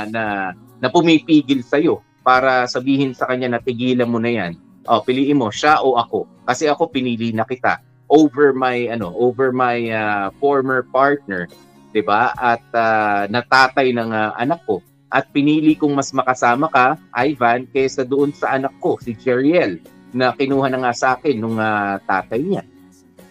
na 0.05 0.53
na 0.77 0.87
pumipigil 0.93 1.65
sa 1.65 1.81
iyo 1.81 2.05
para 2.21 2.69
sabihin 2.69 3.17
sa 3.17 3.25
kanya 3.29 3.57
na 3.57 3.61
tigilan 3.61 4.09
mo 4.09 4.21
na 4.21 4.29
'yan. 4.29 4.53
Oh, 4.85 5.01
piliin 5.01 5.41
mo 5.41 5.49
siya 5.49 5.81
o 5.81 5.97
ako. 5.97 6.29
Kasi 6.45 6.69
ako 6.69 6.93
pinili 6.93 7.33
na 7.33 7.45
kita 7.45 7.81
over 8.09 8.53
my 8.53 8.89
ano, 8.89 9.13
over 9.17 9.51
my 9.51 9.77
uh, 9.89 10.27
former 10.37 10.85
partner, 10.89 11.49
'di 11.91 12.01
ba? 12.05 12.33
At 12.35 12.63
uh, 12.75 13.25
natatay 13.31 13.95
ng 13.95 14.11
uh, 14.11 14.31
anak 14.35 14.61
ko 14.67 14.83
at 15.15 15.31
pinili 15.31 15.79
kong 15.79 15.95
mas 15.95 16.11
makasama 16.11 16.67
ka, 16.67 16.99
Ivan, 17.15 17.69
kaysa 17.71 18.03
doon 18.03 18.35
sa 18.35 18.57
anak 18.57 18.75
ko, 18.83 18.99
si 18.99 19.15
Jeriel, 19.15 19.79
na 20.11 20.35
kinuha 20.35 20.67
na 20.67 20.83
nga 20.83 20.91
sa 20.91 21.07
akin 21.15 21.39
nung 21.39 21.55
uh, 21.55 21.95
tatay 22.03 22.43
niya. 22.43 22.63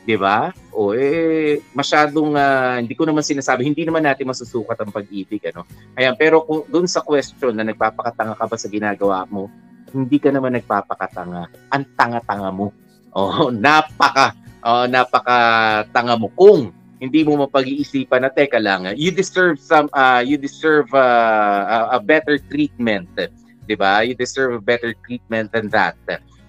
'Di 0.05 0.17
ba? 0.21 0.53
O 0.73 0.93
eh 0.93 1.61
masyadong 1.73 2.37
uh, 2.37 2.77
hindi 2.81 2.93
ko 2.97 3.09
naman 3.09 3.25
sinasabi, 3.25 3.65
hindi 3.65 3.85
naman 3.85 4.05
natin 4.05 4.29
masusukat 4.29 4.77
ang 4.81 4.93
pag-ibig 4.93 5.41
ano. 5.49 5.65
Ayan, 5.97 6.17
pero 6.17 6.45
kung 6.45 6.65
doon 6.69 6.89
sa 6.89 7.01
question 7.01 7.57
na 7.57 7.65
nagpapakatanga 7.65 8.37
ka 8.37 8.45
ba 8.49 8.57
sa 8.61 8.69
ginagawa 8.69 9.25
mo, 9.29 9.49
hindi 9.93 10.21
ka 10.21 10.29
naman 10.29 10.61
nagpapakatanga. 10.61 11.73
Ang 11.73 11.85
tanga-tanga 11.97 12.53
mo. 12.53 12.73
Oh, 13.17 13.49
napaka 13.65 14.37
oh, 14.65 14.85
napaka 14.89 15.39
tanga 15.93 16.17
mo 16.17 16.33
kung 16.35 16.73
hindi 16.99 17.21
mo 17.21 17.45
mapag-iisipan 17.45 18.25
na 18.25 18.33
teka 18.33 18.57
lang 18.57 18.89
you 18.97 19.13
deserve 19.13 19.61
some 19.61 19.93
uh, 19.93 20.25
you 20.25 20.41
deserve 20.41 20.89
uh, 20.97 21.93
a, 21.93 21.97
a 21.97 21.99
better 22.01 22.41
treatment 22.49 23.07
'di 23.65 23.77
ba? 23.77 24.05
You 24.05 24.15
deserve 24.15 24.61
a 24.61 24.63
better 24.63 24.93
treatment 25.05 25.53
than 25.53 25.73
that 25.73 25.97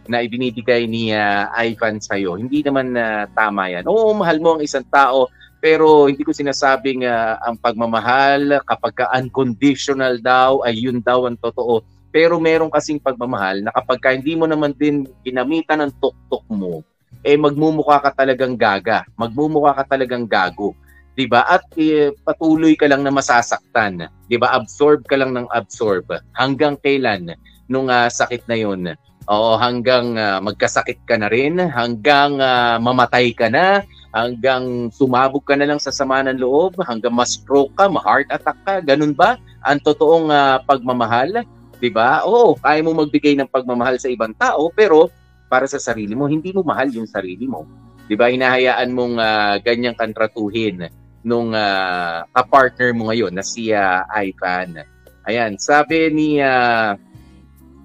na 0.05 0.21
ibinibigay 0.21 0.85
ni 0.85 1.09
uh, 1.17 1.49
Ivan 1.57 1.97
sa 1.97 2.13
iyo 2.13 2.37
hindi 2.37 2.61
naman 2.61 2.93
uh, 2.93 3.25
tama 3.33 3.73
yan. 3.73 3.89
Oo 3.89 4.13
mahal 4.13 4.37
mo 4.37 4.59
ang 4.59 4.61
isang 4.61 4.85
tao 4.93 5.25
pero 5.57 6.05
hindi 6.05 6.21
ko 6.21 6.29
sinasabing 6.29 7.09
uh, 7.09 7.41
ang 7.41 7.57
pagmamahal 7.57 8.61
kapag 8.69 9.01
ka 9.01 9.09
unconditional 9.17 10.21
daw 10.21 10.61
ay 10.61 10.77
yun 10.77 11.01
daw 11.01 11.25
ang 11.25 11.41
totoo. 11.41 11.81
Pero 12.13 12.37
meron 12.37 12.69
kasing 12.69 13.01
pagmamahal 13.01 13.65
na 13.65 13.73
kapag 13.73 13.97
ka 13.97 14.09
hindi 14.13 14.37
mo 14.37 14.45
naman 14.45 14.77
din 14.77 15.09
ginamitan 15.25 15.81
ng 15.81 15.91
tuktok 15.97 16.45
mo 16.53 16.85
eh 17.25 17.33
magmumukha 17.33 17.97
ka 18.05 18.13
talagang 18.13 18.53
gaga, 18.53 19.01
magmumukha 19.17 19.73
ka 19.81 19.97
talagang 19.97 20.29
gago. 20.29 20.77
'Di 21.17 21.25
ba? 21.25 21.41
At 21.49 21.65
eh, 21.73 22.13
patuloy 22.21 22.77
ka 22.77 22.85
lang 22.85 23.01
na 23.01 23.09
masasaktan, 23.09 24.05
'di 24.29 24.37
ba? 24.37 24.53
Absorb 24.53 25.09
ka 25.09 25.17
lang 25.17 25.33
ng 25.33 25.49
absorb 25.49 26.05
hanggang 26.37 26.77
kailan 26.77 27.33
nung 27.65 27.89
uh, 27.89 28.05
sakit 28.05 28.45
na 28.45 28.55
'yon. 28.61 28.93
Oo, 29.25 29.57
hanggang 29.57 30.13
uh, 30.21 30.37
magkasakit 30.37 31.01
ka 31.09 31.17
na 31.17 31.33
rin, 31.33 31.57
hanggang 31.57 32.37
uh, 32.37 32.77
mamatay 32.77 33.33
ka 33.33 33.49
na, 33.49 33.81
hanggang 34.13 34.93
sumabog 34.93 35.41
ka 35.49 35.57
na 35.57 35.65
lang 35.65 35.81
sa 35.81 35.89
sama 35.89 36.21
ng 36.21 36.37
loob, 36.37 36.77
hanggang 36.85 37.09
ma-stroke 37.09 37.73
ka, 37.73 37.89
ma-heart 37.89 38.29
attack 38.29 38.59
ka, 38.61 38.85
ganun 38.85 39.17
ba? 39.17 39.41
Ang 39.65 39.81
totoong 39.81 40.29
uh, 40.29 40.61
pagmamahal, 40.69 41.41
'di 41.81 41.89
ba? 41.89 42.21
Oo, 42.21 42.53
kaya 42.61 42.85
mo 42.85 42.93
magbigay 42.93 43.33
ng 43.33 43.49
pagmamahal 43.49 43.97
sa 43.97 44.13
ibang 44.13 44.37
tao, 44.37 44.69
pero 44.69 45.09
para 45.47 45.65
sa 45.69 45.77
sarili 45.77 46.13
mo, 46.17 46.25
hindi 46.25 46.51
mo 46.51 46.65
mahal 46.65 46.89
yung 46.91 47.09
sarili 47.09 47.45
mo. 47.45 47.65
'Di 48.05 48.15
ba? 48.17 48.29
Hinahayaan 48.29 48.89
mong 48.93 49.15
uh, 49.17 49.55
ganyang 49.61 49.97
kantratuhin 49.97 50.89
nung 51.25 51.57
uh, 51.57 52.21
ka-partner 52.37 52.93
mo 52.93 53.09
ngayon 53.09 53.33
na 53.33 53.41
si 53.41 53.73
uh, 53.73 54.05
Ivan. 54.13 54.85
Ayan, 55.25 55.57
sabi 55.57 56.13
ni 56.13 56.37
uh, 56.37 56.93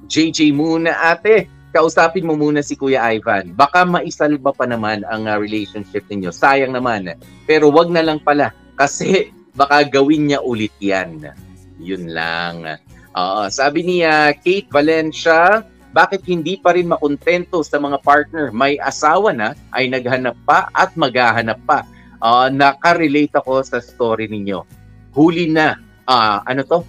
JJ 0.04 0.52
Moon, 0.52 0.84
ate, 0.84 1.48
kausapin 1.72 2.28
mo 2.28 2.36
muna 2.36 2.60
si 2.60 2.76
Kuya 2.76 3.00
Ivan. 3.16 3.56
Baka 3.56 3.88
maisalba 3.88 4.52
pa 4.52 4.68
naman 4.68 5.08
ang 5.08 5.24
uh, 5.24 5.40
relationship 5.40 6.04
ninyo. 6.12 6.28
Sayang 6.28 6.76
naman. 6.76 7.16
Pero 7.48 7.72
wag 7.72 7.88
na 7.88 8.04
lang 8.04 8.20
pala 8.20 8.52
kasi 8.76 9.32
baka 9.60 9.88
gawin 9.88 10.28
niya 10.28 10.44
ulit 10.44 10.76
yan. 10.76 11.32
Yun 11.80 12.12
lang. 12.12 12.76
Uh, 13.16 13.48
sabi 13.48 13.88
niya, 13.88 14.36
Kate 14.36 14.68
Valencia, 14.68 15.64
bakit 15.90 16.22
hindi 16.26 16.54
pa 16.54 16.70
rin 16.74 16.86
makontento 16.86 17.66
sa 17.66 17.82
mga 17.82 17.98
partner? 18.06 18.54
May 18.54 18.78
asawa 18.78 19.34
na, 19.34 19.58
ay 19.74 19.90
naghanap 19.90 20.38
pa 20.46 20.70
at 20.70 20.94
maghahanap 20.94 21.58
pa. 21.66 21.82
Uh, 22.22 22.46
nakarelate 22.52 23.34
ako 23.34 23.64
sa 23.66 23.82
story 23.82 24.30
ninyo. 24.30 24.62
Huli 25.10 25.50
na. 25.50 25.74
Uh, 26.06 26.38
ano 26.46 26.62
to? 26.62 26.86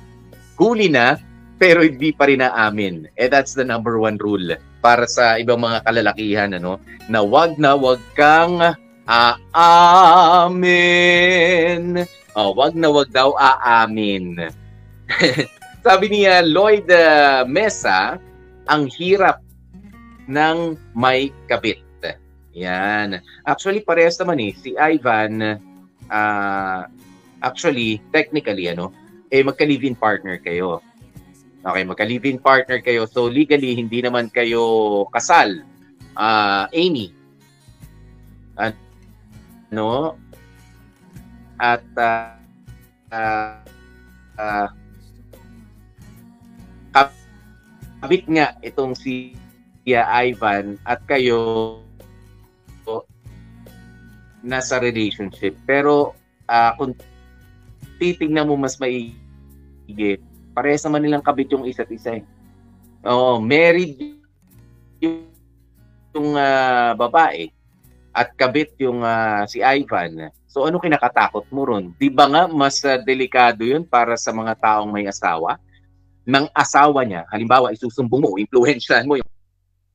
Huli 0.61 0.85
na, 0.91 1.17
pero 1.57 1.81
hindi 1.81 2.13
pa 2.13 2.29
rin 2.29 2.45
naamin. 2.45 3.09
Eh, 3.17 3.25
that's 3.25 3.57
the 3.57 3.65
number 3.65 3.97
one 3.97 4.21
rule 4.21 4.53
para 4.81 5.05
sa 5.09 5.37
ibang 5.37 5.61
mga 5.61 5.81
kalalakihan, 5.85 6.53
ano? 6.57 6.77
Na 7.09 7.21
wag 7.25 7.57
na 7.57 7.73
wag 7.77 8.01
kang 8.13 8.61
aamin. 9.09 10.61
Oh, 12.37 12.53
wag 12.53 12.77
na 12.77 12.89
wag 12.93 13.09
daw 13.13 13.33
aamin. 13.37 14.49
Sabi 15.85 16.05
niya 16.13 16.45
Lloyd 16.45 16.85
uh, 16.89 17.41
Mesa, 17.49 18.21
ang 18.71 18.87
hirap 18.87 19.43
ng 20.31 20.79
may 20.95 21.35
kabit. 21.51 21.83
Yan. 22.55 23.19
Actually, 23.47 23.79
parehas 23.83 24.19
naman 24.19 24.39
eh. 24.43 24.51
Si 24.55 24.75
Ivan, 24.75 25.39
uh, 26.11 26.81
actually, 27.39 28.03
technically, 28.11 28.67
ano, 28.67 28.91
eh, 29.31 29.39
magka-live-in 29.39 29.95
partner 29.95 30.35
kayo. 30.39 30.83
Okay, 31.63 31.83
magka-live-in 31.87 32.43
partner 32.43 32.83
kayo. 32.83 33.07
So, 33.07 33.31
legally, 33.31 33.77
hindi 33.79 34.03
naman 34.03 34.27
kayo 34.33 35.07
kasal. 35.15 35.63
Uh, 36.19 36.67
Amy. 36.75 37.15
Ano? 39.71 40.19
At, 41.55 41.85
uh, 41.95 42.35
uh, 43.15 43.63
uh, 44.35 44.67
kabit 48.01 48.25
nga 48.27 48.57
itong 48.65 48.97
si 48.97 49.37
Tia 49.85 50.05
Ivan 50.09 50.77
at 50.85 51.01
kayo 51.05 51.77
nasa 54.41 54.81
relationship. 54.81 55.53
Pero 55.69 56.17
uh, 56.49 56.71
kung 56.75 56.97
titignan 58.01 58.49
mo 58.49 58.57
mas 58.57 58.81
maigi, 58.81 60.17
parehas 60.57 60.83
naman 60.85 61.05
nilang 61.05 61.23
kabit 61.23 61.53
yung 61.53 61.65
isa't 61.69 61.89
isa 61.93 62.19
eh. 62.19 62.23
Oo, 63.05 63.41
married 63.41 64.17
yung 65.01 66.37
uh, 66.37 66.93
babae 66.97 67.49
at 68.11 68.33
kabit 68.35 68.75
yung 68.81 69.01
uh, 69.01 69.45
si 69.47 69.63
Ivan. 69.63 70.29
So 70.49 70.67
ano 70.67 70.81
kinakatakot 70.81 71.47
mo 71.53 71.63
ron? 71.63 71.95
Di 71.95 72.11
ba 72.11 72.27
nga 72.27 72.43
mas 72.49 72.83
uh, 72.83 72.99
delikado 72.99 73.63
yun 73.63 73.87
para 73.87 74.19
sa 74.19 74.35
mga 74.35 74.57
taong 74.59 74.91
may 74.91 75.07
asawa? 75.07 75.61
Ng 76.25 76.45
asawa 76.53 77.01
niya, 77.05 77.25
halimbawa 77.29 77.73
isusumbong 77.73 78.21
mo, 78.21 78.29
influensyahan 78.37 79.05
mo 79.09 79.17
yung 79.17 79.29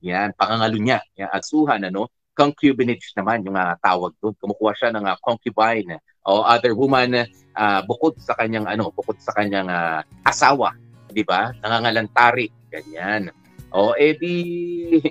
yan, 0.03 0.29
pangangalo 0.37 0.77
niya, 0.77 1.01
yan, 1.17 1.29
agsuhan, 1.33 1.81
ano, 1.81 2.11
concubinage 2.37 3.17
naman 3.17 3.41
yung 3.41 3.57
uh, 3.57 3.73
tawag 3.81 4.13
doon. 4.21 4.37
Kumukuha 4.37 4.71
siya 4.77 4.89
ng 4.93 5.09
uh, 5.09 5.17
concubine 5.25 5.97
o 6.21 6.45
other 6.45 6.77
woman 6.77 7.25
uh, 7.57 7.79
bukod 7.89 8.13
sa 8.21 8.37
kanyang 8.37 8.69
ano, 8.69 8.93
bukod 8.93 9.17
sa 9.17 9.33
kanyang 9.33 9.65
uh, 9.65 10.05
asawa, 10.21 10.77
'di 11.09 11.25
ba? 11.25 11.49
Nangangalantari, 11.65 12.53
ganyan. 12.69 13.33
O 13.73 13.97
edi 13.97 15.01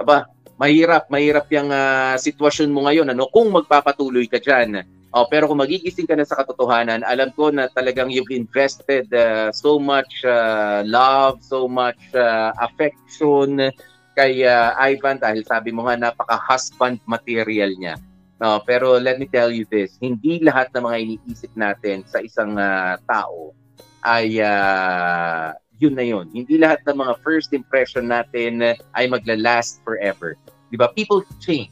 aba, 0.00 0.26
mahirap, 0.58 1.06
mahirap 1.06 1.46
yung 1.54 1.70
uh, 1.70 2.18
sitwasyon 2.18 2.74
mo 2.74 2.90
ngayon 2.90 3.06
ano 3.14 3.30
kung 3.30 3.54
magpapatuloy 3.54 4.26
ka 4.26 4.42
diyan 4.42 4.82
Oh, 5.14 5.30
pero 5.30 5.46
kung 5.46 5.62
magigising 5.62 6.10
ka 6.10 6.18
na 6.18 6.26
sa 6.26 6.42
katotohanan, 6.42 7.06
alam 7.06 7.30
ko 7.38 7.46
na 7.46 7.70
talagang 7.70 8.10
you've 8.10 8.34
invested 8.34 9.06
uh, 9.14 9.54
so 9.54 9.78
much 9.78 10.26
uh, 10.26 10.82
love, 10.82 11.38
so 11.38 11.70
much 11.70 12.02
uh, 12.18 12.50
affection 12.58 13.70
kay 14.18 14.42
uh, 14.42 14.74
Ivan 14.74 15.22
dahil 15.22 15.46
sabi 15.46 15.70
mo 15.70 15.86
nga 15.86 16.10
napaka-husband 16.10 16.98
material 17.06 17.70
niya. 17.78 17.94
No, 18.42 18.58
pero 18.66 18.98
let 18.98 19.22
me 19.22 19.30
tell 19.30 19.54
you 19.54 19.62
this, 19.70 19.94
hindi 20.02 20.42
lahat 20.42 20.74
ng 20.74 20.82
mga 20.82 20.98
iniisip 21.06 21.54
natin 21.54 22.02
sa 22.10 22.18
isang 22.18 22.58
uh, 22.58 22.98
tao 23.06 23.54
ay 24.02 24.42
uh, 24.42 25.54
yun 25.78 25.94
na 25.94 26.02
yun. 26.02 26.26
Hindi 26.34 26.58
lahat 26.58 26.82
ng 26.90 26.98
mga 26.98 27.22
first 27.22 27.54
impression 27.54 28.10
natin 28.10 28.74
ay 28.98 29.04
magla-last 29.06 29.78
forever. 29.86 30.34
'Di 30.74 30.76
ba? 30.82 30.90
People 30.90 31.22
change 31.38 31.70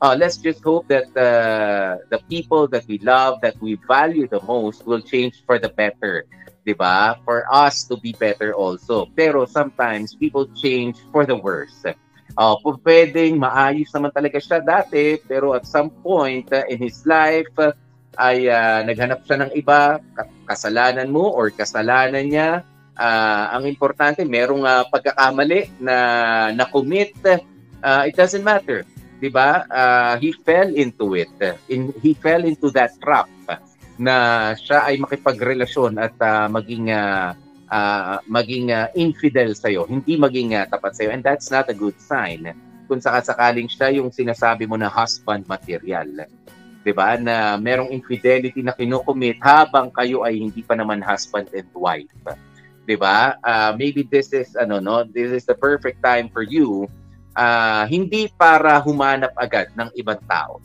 uh, 0.00 0.16
let's 0.18 0.36
just 0.36 0.64
hope 0.64 0.88
that 0.88 1.12
uh, 1.16 2.00
the 2.08 2.18
people 2.28 2.66
that 2.68 2.86
we 2.88 2.98
love, 2.98 3.40
that 3.40 3.60
we 3.60 3.78
value 3.86 4.26
the 4.26 4.40
most, 4.42 4.86
will 4.86 5.00
change 5.00 5.44
for 5.44 5.58
the 5.58 5.68
better. 5.68 6.24
Diba? 6.66 7.16
For 7.24 7.44
us 7.52 7.84
to 7.88 7.96
be 7.96 8.12
better 8.12 8.52
also. 8.52 9.08
Pero 9.16 9.44
sometimes 9.44 10.14
people 10.14 10.48
change 10.56 10.96
for 11.12 11.24
the 11.24 11.36
worse. 11.36 11.84
Uh, 12.38 12.56
pwedeng 12.84 13.36
maayos 13.36 13.92
naman 13.92 14.12
talaga 14.14 14.38
siya 14.40 14.64
dati, 14.64 15.18
pero 15.28 15.52
at 15.52 15.66
some 15.66 15.90
point 15.90 16.48
uh, 16.52 16.64
in 16.70 16.78
his 16.80 17.04
life, 17.04 17.48
uh, 17.58 17.72
ay 18.16 18.48
uh, 18.48 18.80
naghanap 18.86 19.24
siya 19.26 19.44
ng 19.44 19.52
iba, 19.56 20.00
kasalanan 20.48 21.08
mo 21.10 21.32
or 21.32 21.50
kasalanan 21.52 22.28
niya. 22.28 22.50
Uh, 23.00 23.56
ang 23.56 23.64
importante, 23.64 24.20
merong 24.22 24.62
uh, 24.62 24.84
pagkakamali 24.92 25.72
na 25.80 25.96
na-commit, 26.52 27.16
uh, 27.24 28.04
it 28.04 28.12
doesn't 28.14 28.44
matter 28.44 28.84
'di 29.20 29.28
ba? 29.28 29.68
Uh, 29.68 30.14
he 30.16 30.32
fell 30.32 30.72
into 30.72 31.12
it. 31.12 31.30
In 31.68 31.92
he 32.00 32.16
fell 32.16 32.42
into 32.42 32.72
that 32.72 32.96
trap 32.98 33.28
na 34.00 34.16
siya 34.56 34.88
ay 34.88 34.96
makipagrelasyon 34.96 36.00
at 36.00 36.16
uh, 36.24 36.48
maging 36.48 36.88
uh, 36.88 37.36
uh, 37.68 38.16
maging 38.24 38.72
uh, 38.72 38.88
infidel 38.96 39.52
sa 39.52 39.68
iyo, 39.68 39.84
hindi 39.84 40.16
maging 40.16 40.56
uh, 40.56 40.64
tapat 40.64 40.96
sa 40.96 41.00
iyo 41.04 41.10
and 41.12 41.20
that's 41.20 41.52
not 41.52 41.68
a 41.68 41.76
good 41.76 41.94
sign. 42.00 42.48
Kung 42.88 42.98
sakasakaling 42.98 43.68
siya 43.68 44.00
yung 44.00 44.08
sinasabi 44.08 44.64
mo 44.64 44.80
na 44.80 44.88
husband 44.88 45.44
material. 45.46 46.26
'Di 46.80 46.96
ba? 46.96 47.20
Na 47.20 47.60
merong 47.60 47.92
infidelity 47.92 48.64
na 48.64 48.72
kinukumit 48.72 49.36
habang 49.44 49.92
kayo 49.92 50.24
ay 50.24 50.40
hindi 50.40 50.64
pa 50.64 50.72
naman 50.72 51.04
husband 51.04 51.52
and 51.52 51.68
wife. 51.76 52.08
'Di 52.88 52.96
ba? 52.96 53.36
Uh, 53.44 53.76
maybe 53.76 54.00
this 54.00 54.32
is 54.32 54.56
ano 54.56 54.80
no, 54.80 55.04
this 55.04 55.28
is 55.28 55.44
the 55.44 55.54
perfect 55.54 56.00
time 56.00 56.32
for 56.32 56.40
you 56.40 56.88
uh, 57.40 57.84
hindi 57.88 58.28
para 58.36 58.76
humanap 58.84 59.32
agad 59.40 59.72
ng 59.72 59.88
ibang 59.96 60.20
tao. 60.28 60.60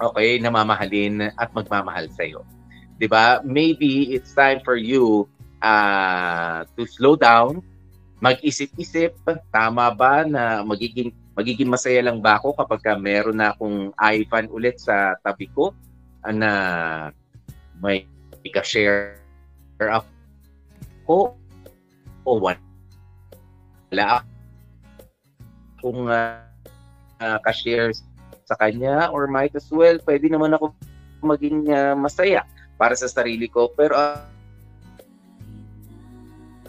Okay, 0.00 0.40
na 0.40 0.48
mamahalin 0.48 1.28
at 1.36 1.52
magmamahal 1.52 2.08
sa 2.16 2.24
iyo. 2.24 2.42
'Di 2.96 3.06
ba? 3.06 3.44
Maybe 3.44 4.16
it's 4.16 4.32
time 4.32 4.64
for 4.64 4.74
you 4.74 5.28
uh, 5.60 6.64
to 6.74 6.88
slow 6.88 7.14
down, 7.14 7.60
mag-isip-isip, 8.18 9.14
tama 9.52 9.92
ba 9.92 10.24
na 10.26 10.64
magiging 10.64 11.12
magiging 11.32 11.68
masaya 11.70 12.04
lang 12.04 12.20
ba 12.20 12.36
ako 12.36 12.56
kapag 12.56 12.80
ka 12.84 12.92
meron 12.98 13.40
na 13.40 13.56
akong 13.56 13.92
Ivan 13.96 14.52
ulit 14.52 14.76
sa 14.76 15.16
tabi 15.24 15.48
ko 15.48 15.72
na 16.28 16.52
may 17.80 18.04
ka-share 18.52 19.16
ako 19.80 21.34
o 22.22 22.30
wala 22.36 24.22
kung 25.82 26.06
uh, 26.06 26.38
uh, 27.18 27.38
ka-share 27.42 27.90
sa 28.46 28.54
kanya 28.56 29.10
or 29.10 29.26
might 29.26 29.54
as 29.58 29.66
well, 29.68 29.98
pwede 30.06 30.30
naman 30.30 30.54
ako 30.54 30.72
maging 31.22 31.66
uh, 31.70 31.94
masaya 31.98 32.46
para 32.78 32.94
sa 32.94 33.06
sarili 33.06 33.46
ko. 33.46 33.70
Pero 33.74 33.94
uh, 33.94 34.22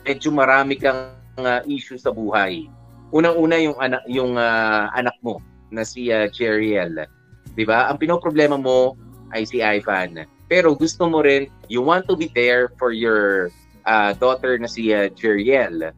medyo 0.06 0.30
marami 0.30 0.78
kang 0.78 1.14
uh, 1.40 1.62
issue 1.66 1.98
sa 1.98 2.14
buhay. 2.14 2.70
Unang-una 3.14 3.58
yung 3.62 3.78
anak 3.78 4.04
yung 4.10 4.38
uh, 4.38 4.90
anak 4.94 5.14
mo 5.22 5.42
na 5.74 5.86
si 5.86 6.10
uh, 6.10 6.30
Jeriel. 6.30 7.06
'Di 7.54 7.64
ba? 7.66 7.90
Ang 7.90 8.02
pinoproblema 8.02 8.58
mo 8.58 8.98
ay 9.34 9.46
si 9.46 9.62
Ivan. 9.62 10.26
Pero 10.50 10.78
gusto 10.78 11.10
mo 11.10 11.26
rin 11.26 11.50
you 11.70 11.82
want 11.82 12.06
to 12.06 12.14
be 12.14 12.30
there 12.34 12.70
for 12.78 12.94
your 12.94 13.50
uh, 13.86 14.14
daughter 14.18 14.58
na 14.58 14.70
si 14.70 14.94
uh, 14.94 15.10
Jeriel. 15.14 15.94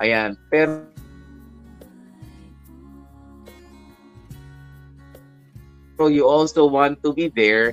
Ayan. 0.00 0.36
Pero 0.52 0.93
So 5.94 6.10
you 6.10 6.26
also 6.26 6.66
want 6.66 7.02
to 7.06 7.14
be 7.14 7.30
there 7.30 7.72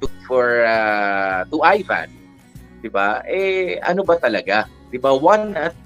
to, 0.00 0.06
for 0.24 0.64
uh, 0.64 1.44
to 1.52 1.56
Ivan. 1.62 2.08
'Di 2.80 2.88
ba? 2.90 3.22
Eh 3.28 3.78
ano 3.84 4.02
ba 4.02 4.18
talaga? 4.18 4.66
'Di 4.90 4.98
ba? 4.98 5.14
One 5.14 5.54
at 5.54 5.76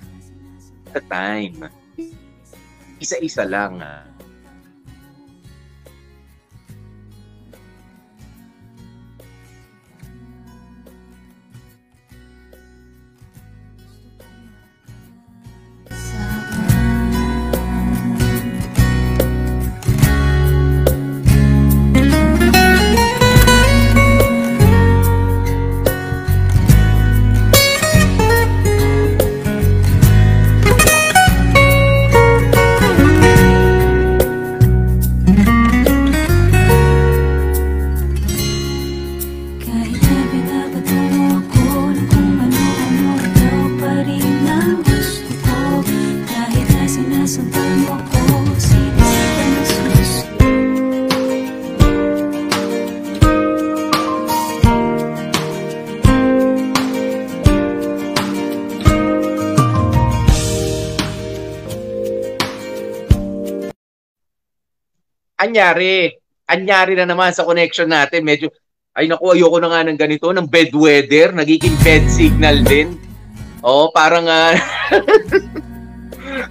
a 0.97 1.03
time. 1.13 1.69
Isa-isa 2.97 3.45
lang. 3.45 3.85
sinasabay 47.27 47.71
mo 47.83 47.99
ako 47.99 48.23
Sinisipan 48.55 49.51
ang 65.37 65.51
anyari. 65.51 66.15
Anyari 66.47 66.95
na 66.95 67.11
naman 67.11 67.35
sa 67.35 67.43
connection 67.43 67.91
natin. 67.91 68.23
Medyo, 68.23 68.55
ay 68.95 69.11
naku, 69.11 69.35
ayoko 69.35 69.59
na 69.59 69.75
nga 69.75 69.83
ng 69.83 69.99
ganito, 69.99 70.31
ng 70.31 70.47
bed. 70.47 70.71
Nagiging 71.35 71.75
bed 71.83 72.07
signal 72.07 72.63
din. 72.63 72.95
Oo, 73.67 73.91
parang, 73.91 74.31
uh, 74.31 74.55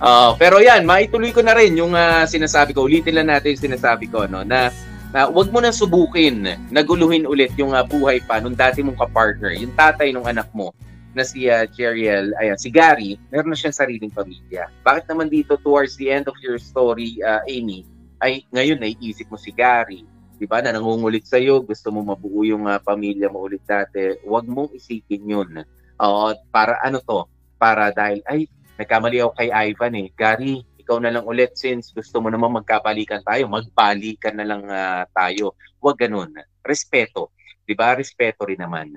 uh, 0.01 0.31
pero 0.35 0.61
yan, 0.61 0.83
maituloy 0.83 1.31
ko 1.31 1.41
na 1.45 1.53
rin 1.53 1.77
yung 1.77 1.93
uh, 1.93 2.25
sinasabi 2.25 2.73
ko, 2.73 2.85
ulitin 2.85 3.17
lang 3.17 3.29
natin 3.31 3.53
yung 3.55 3.65
sinasabi 3.71 4.09
ko, 4.09 4.25
no, 4.25 4.41
na 4.41 4.69
na 5.15 5.31
wag 5.31 5.47
mo 5.47 5.63
na 5.63 5.71
subukin 5.71 6.43
naguluhin 6.75 7.23
ulit 7.23 7.55
yung 7.55 7.71
uh, 7.71 7.87
buhay 7.87 8.19
pa 8.19 8.43
nung 8.43 8.57
dati 8.57 8.83
mong 8.83 8.99
kapartner, 8.99 9.55
yung 9.55 9.71
tatay 9.71 10.11
ng 10.11 10.27
anak 10.27 10.51
mo 10.51 10.75
na 11.15 11.23
si 11.23 11.47
uh, 11.47 11.63
Jeriel, 11.71 12.35
ayan, 12.43 12.59
si 12.59 12.67
Gary, 12.67 13.15
meron 13.31 13.55
na 13.55 13.57
siyang 13.57 13.71
sariling 13.71 14.11
pamilya. 14.11 14.67
Bakit 14.83 15.07
naman 15.07 15.31
dito 15.31 15.55
towards 15.63 15.95
the 15.95 16.11
end 16.11 16.27
of 16.27 16.35
your 16.43 16.59
story, 16.59 17.15
uh, 17.23 17.39
Amy, 17.47 17.87
ay 18.19 18.43
ngayon 18.51 18.83
naiisip 18.83 19.31
mo 19.31 19.39
si 19.39 19.55
Gary, 19.55 20.03
di 20.35 20.43
ba, 20.43 20.59
na 20.59 20.75
nangungulit 20.75 21.23
sa'yo, 21.23 21.63
gusto 21.63 21.87
mo 21.95 22.03
mabuo 22.03 22.43
yung 22.43 22.67
uh, 22.67 22.75
pamilya 22.83 23.31
mo 23.31 23.47
ulit 23.47 23.63
dati, 23.63 24.19
wag 24.27 24.43
mong 24.43 24.75
isipin 24.75 25.23
yun. 25.23 25.63
Uh, 25.95 26.35
para 26.51 26.75
ano 26.83 26.99
to? 26.99 27.23
Para 27.55 27.95
dahil, 27.95 28.19
ay, 28.27 28.51
nagkamali 28.79 29.23
ako 29.23 29.31
kay 29.35 29.49
Ivan 29.51 29.93
eh. 29.99 30.07
Gary, 30.15 30.63
ikaw 30.79 31.01
na 31.01 31.09
lang 31.09 31.25
ulit 31.25 31.57
since 31.57 31.89
gusto 31.89 32.21
mo 32.21 32.29
naman 32.29 32.61
magkabalikan 32.61 33.25
tayo, 33.25 33.49
magbalikan 33.49 34.37
na 34.37 34.45
lang 34.45 34.63
uh, 34.69 35.03
tayo. 35.11 35.57
Huwag 35.81 35.97
ganun. 35.97 36.29
Respeto. 36.61 37.33
Di 37.65 37.73
ba? 37.73 37.97
Respeto 37.97 38.45
rin 38.45 38.61
naman. 38.61 38.93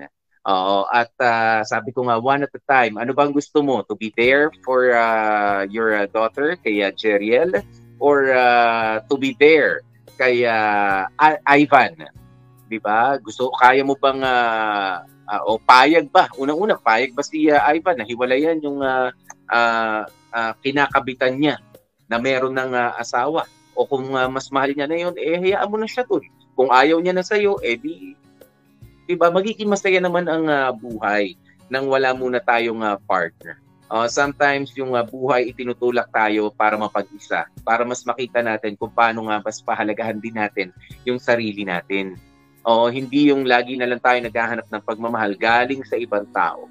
Oo, 0.49 0.87
at 0.87 1.11
uh, 1.19 1.61
sabi 1.67 1.91
ko 1.91 2.07
nga, 2.07 2.21
one 2.21 2.45
at 2.45 2.53
a 2.55 2.61
time, 2.63 2.95
ano 3.01 3.11
bang 3.11 3.33
gusto 3.33 3.59
mo? 3.59 3.83
To 3.85 3.97
be 3.97 4.13
there 4.15 4.53
for 4.63 4.93
uh, 4.93 5.65
your 5.67 5.97
uh, 5.97 6.07
daughter, 6.07 6.55
kay 6.61 6.85
uh, 6.85 6.93
Jeriel? 6.93 7.59
Or 7.99 8.31
uh, 8.31 9.03
to 9.11 9.19
be 9.19 9.35
there 9.35 9.83
kay 10.15 10.47
uh, 10.47 11.09
Ivan? 11.43 12.07
Di 12.69 12.77
ba? 12.79 13.17
Gusto, 13.19 13.51
kaya 13.51 13.83
mo 13.83 13.97
bang, 13.99 14.21
uh, 14.23 15.03
uh, 15.05 15.41
o 15.49 15.57
payag 15.57 16.07
ba? 16.09 16.29
Unang-una, 16.37 16.79
payag 16.79 17.13
ba 17.13 17.25
si 17.25 17.51
uh, 17.51 17.59
Ivan? 17.69 17.99
Nahiwalayan 17.99 18.63
yung 18.63 18.79
uh, 18.79 19.11
uh, 19.49 20.05
uh, 20.33 20.53
kinakabitan 20.61 21.35
niya 21.35 21.57
na 22.09 22.17
meron 22.17 22.55
ng 22.55 22.73
uh, 22.73 22.97
asawa. 22.97 23.45
O 23.77 23.85
kung 23.85 24.13
uh, 24.13 24.27
mas 24.27 24.49
mahal 24.49 24.73
niya 24.73 24.87
na 24.89 24.97
yun, 24.97 25.15
eh 25.15 25.37
hayaan 25.37 25.69
mo 25.69 25.77
na 25.77 25.87
siya 25.87 26.03
dun. 26.05 26.25
Kung 26.57 26.69
ayaw 26.73 26.99
niya 26.99 27.15
na 27.15 27.23
sa'yo, 27.23 27.61
eh 27.63 27.79
di 27.79 28.17
diba, 29.09 29.33
magiging 29.33 29.71
masaya 29.71 29.97
naman 29.97 30.29
ang 30.29 30.45
uh, 30.45 30.69
buhay 30.69 31.33
nang 31.71 31.89
wala 31.89 32.13
muna 32.13 32.37
tayong 32.37 32.81
uh, 32.85 32.97
partner. 33.09 33.57
Uh, 33.89 34.05
sometimes 34.05 34.69
yung 34.77 34.93
uh, 34.93 35.01
buhay 35.01 35.49
itinutulak 35.49 36.05
tayo 36.13 36.53
para 36.53 36.77
mapag-isa, 36.77 37.49
para 37.65 37.81
mas 37.81 38.05
makita 38.05 38.45
natin 38.45 38.77
kung 38.77 38.93
paano 38.93 39.25
nga 39.25 39.41
mas 39.41 39.57
pahalagahan 39.65 40.21
din 40.21 40.37
natin 40.37 40.69
yung 41.09 41.17
sarili 41.17 41.65
natin. 41.65 42.13
O 42.61 42.85
uh, 42.85 42.89
hindi 42.93 43.33
yung 43.33 43.49
lagi 43.49 43.73
na 43.79 43.89
lang 43.89 43.97
tayo 43.97 44.21
naghahanap 44.21 44.69
ng 44.69 44.83
pagmamahal 44.85 45.33
galing 45.33 45.81
sa 45.81 45.97
ibang 45.97 46.29
tao. 46.29 46.69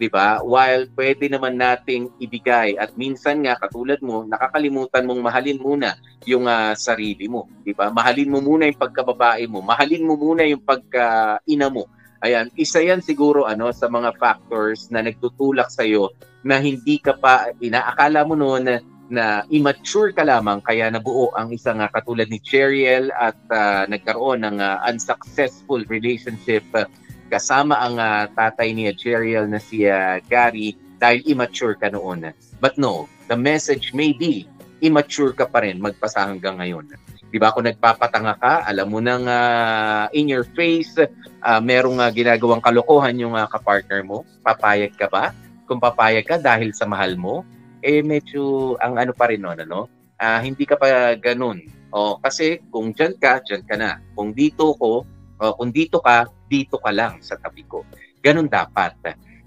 'Di 0.00 0.08
ba? 0.08 0.40
While 0.40 0.88
pwede 0.96 1.28
naman 1.28 1.60
nating 1.60 2.08
ibigay 2.24 2.80
at 2.80 2.96
minsan 2.96 3.44
nga 3.44 3.60
katulad 3.60 4.00
mo, 4.00 4.24
nakakalimutan 4.24 5.04
mong 5.04 5.20
mahalin 5.20 5.60
muna 5.60 6.00
yung 6.24 6.48
uh, 6.48 6.72
sarili 6.72 7.28
mo, 7.28 7.44
'di 7.60 7.76
ba? 7.76 7.92
Mahalin 7.92 8.32
mo 8.32 8.40
muna 8.40 8.64
yung 8.64 8.80
pagkababae 8.80 9.44
mo, 9.44 9.60
mahalin 9.60 10.08
mo 10.08 10.16
muna 10.16 10.48
yung 10.48 10.64
pagka-ina 10.64 11.68
mo. 11.68 11.84
Ayan, 12.24 12.48
isa 12.56 12.80
yan 12.80 13.04
siguro 13.04 13.44
ano 13.44 13.68
sa 13.76 13.92
mga 13.92 14.16
factors 14.16 14.88
na 14.88 15.04
nagtutulak 15.04 15.68
sa 15.68 15.84
iyo 15.84 16.12
na 16.40 16.56
hindi 16.56 16.96
ka 17.00 17.20
pa 17.20 17.52
inaakala 17.60 18.24
mo 18.24 18.32
noon 18.36 18.80
na 19.10 19.44
immature 19.52 20.14
ka 20.14 20.22
lamang 20.22 20.62
kaya 20.62 20.86
nabuo 20.88 21.34
ang 21.34 21.50
isang 21.50 21.82
uh, 21.82 21.90
katulad 21.90 22.30
ni 22.30 22.38
Cheriel 22.40 23.10
at 23.18 23.36
uh, 23.50 23.82
nagkaroon 23.90 24.46
ng 24.46 24.62
uh, 24.62 24.78
unsuccessful 24.86 25.82
relationship 25.90 26.62
uh, 26.78 26.86
kasama 27.30 27.78
ang 27.78 27.96
uh, 27.96 28.26
tatay 28.34 28.74
ni 28.74 28.90
Jeriel 28.90 29.46
na 29.46 29.62
si 29.62 29.86
uh, 29.86 30.18
Gary 30.26 30.74
dahil 30.98 31.22
immature 31.30 31.78
ka 31.78 31.88
noon. 31.88 32.34
But 32.58 32.76
no, 32.76 33.06
the 33.30 33.38
message 33.38 33.94
may 33.94 34.10
be 34.10 34.50
immature 34.82 35.32
ka 35.36 35.46
pa 35.46 35.62
rin 35.62 35.78
magpasa 35.78 36.26
hanggang 36.26 36.58
ngayon. 36.58 36.90
Di 37.30 37.38
ba 37.38 37.54
kung 37.54 37.68
nagpapatanga 37.68 38.34
ka, 38.42 38.66
alam 38.66 38.90
mo 38.90 38.98
nang 38.98 39.22
uh, 39.28 40.10
in 40.10 40.26
your 40.26 40.42
face, 40.58 40.98
uh, 40.98 41.60
merong 41.62 42.02
uh, 42.02 42.10
ginagawang 42.10 42.58
kalokohan 42.58 43.14
yung 43.22 43.38
uh, 43.38 43.46
kapartner 43.46 44.02
mo, 44.02 44.26
papayag 44.42 44.98
ka 44.98 45.06
ba? 45.06 45.30
Kung 45.70 45.78
papayag 45.78 46.26
ka 46.26 46.42
dahil 46.42 46.74
sa 46.74 46.90
mahal 46.90 47.14
mo, 47.14 47.46
eh 47.86 48.02
medyo 48.02 48.74
ang 48.82 48.98
ano 48.98 49.14
pa 49.14 49.30
rin 49.30 49.46
noon, 49.46 49.62
ano? 49.62 49.86
Uh, 50.18 50.42
hindi 50.42 50.66
ka 50.66 50.74
pa 50.74 51.14
ganun. 51.16 51.62
O, 51.94 52.18
kasi 52.18 52.58
kung 52.70 52.90
dyan 52.90 53.14
ka, 53.18 53.38
dyan 53.46 53.62
ka 53.62 53.78
na. 53.78 54.02
Kung 54.18 54.34
dito 54.34 54.74
ko, 54.74 55.06
o, 55.38 55.44
kung 55.54 55.70
dito 55.70 56.02
ka, 56.02 56.26
dito 56.50 56.82
ka 56.82 56.90
lang 56.90 57.22
sa 57.22 57.38
tabi 57.38 57.62
ko. 57.62 57.86
Ganun 58.18 58.50
dapat. 58.50 58.98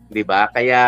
'Di 0.07 0.23
ba? 0.23 0.47
Kaya 0.55 0.81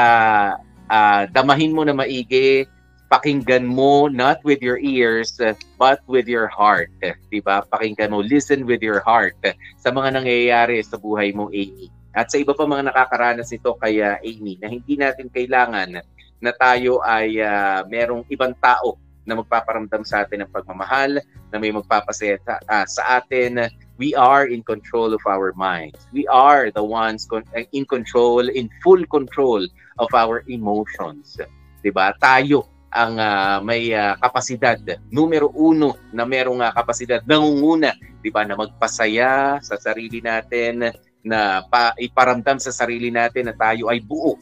uh, 0.88 1.22
damahin 1.36 1.76
mo 1.76 1.84
na 1.84 1.92
maigi, 1.92 2.64
pakinggan 3.12 3.68
mo 3.68 4.08
not 4.08 4.40
with 4.48 4.64
your 4.64 4.80
ears 4.80 5.36
but 5.76 6.00
with 6.08 6.26
your 6.32 6.48
heart. 6.48 6.88
'Di 7.04 7.44
ba? 7.44 7.68
Pakinggan 7.68 8.16
mo, 8.16 8.24
listen 8.24 8.64
with 8.64 8.80
your 8.80 9.04
heart 9.04 9.36
sa 9.76 9.92
mga 9.92 10.24
nangyayari 10.24 10.80
sa 10.80 10.96
buhay 10.96 11.36
mo, 11.36 11.52
Amy. 11.52 11.92
At 12.16 12.32
sa 12.32 12.40
iba 12.40 12.56
pa 12.56 12.64
mga 12.64 12.96
nakakaranas 12.96 13.52
nito 13.52 13.76
kaya 13.76 14.16
Amy 14.24 14.56
na 14.64 14.72
hindi 14.72 14.96
natin 14.96 15.28
kailangan 15.28 16.00
na 16.40 16.52
tayo 16.56 17.04
ay 17.04 17.44
uh, 17.44 17.84
merong 17.92 18.24
ibang 18.32 18.56
tao 18.64 18.96
na 19.26 19.38
magpaparamdam 19.42 20.06
sa 20.06 20.24
atin 20.24 20.46
ng 20.46 20.54
pagmamahal, 20.54 21.20
na 21.50 21.58
may 21.58 21.74
magpapasaya 21.74 22.38
sa, 22.46 22.62
uh, 22.70 22.86
sa 22.86 23.22
atin, 23.22 23.70
we 23.98 24.14
are 24.16 24.48
in 24.48 24.62
control 24.64 25.14
of 25.14 25.24
our 25.28 25.52
minds. 25.58 26.08
We 26.14 26.28
are 26.28 26.72
the 26.72 26.84
ones 26.84 27.26
con- 27.26 27.48
eh, 27.58 27.66
in 27.74 27.86
control, 27.86 28.48
in 28.50 28.70
full 28.86 29.04
control 29.08 29.66
of 30.00 30.12
our 30.14 30.44
emotions. 30.52 31.40
'Di 31.82 31.92
ba? 31.94 32.12
Tayo 32.20 32.68
ang 32.96 33.20
uh, 33.20 33.60
may 33.64 33.92
uh, 33.92 34.16
kapasidad 34.20 34.80
numero 35.12 35.52
uno 35.52 36.00
na 36.16 36.24
merong 36.24 36.64
uh, 36.64 36.72
kapasidad 36.72 37.24
nangunguna 37.28 37.96
'di 38.24 38.30
ba 38.32 38.48
na 38.48 38.56
magpasaya 38.56 39.60
sa 39.60 39.76
sarili 39.80 40.24
natin 40.24 40.92
na 41.26 41.66
pa, 41.66 41.92
iparamdam 41.98 42.62
sa 42.62 42.70
sarili 42.70 43.10
natin 43.10 43.50
na 43.50 43.56
tayo 43.58 43.90
ay 43.90 43.98
buo 43.98 44.38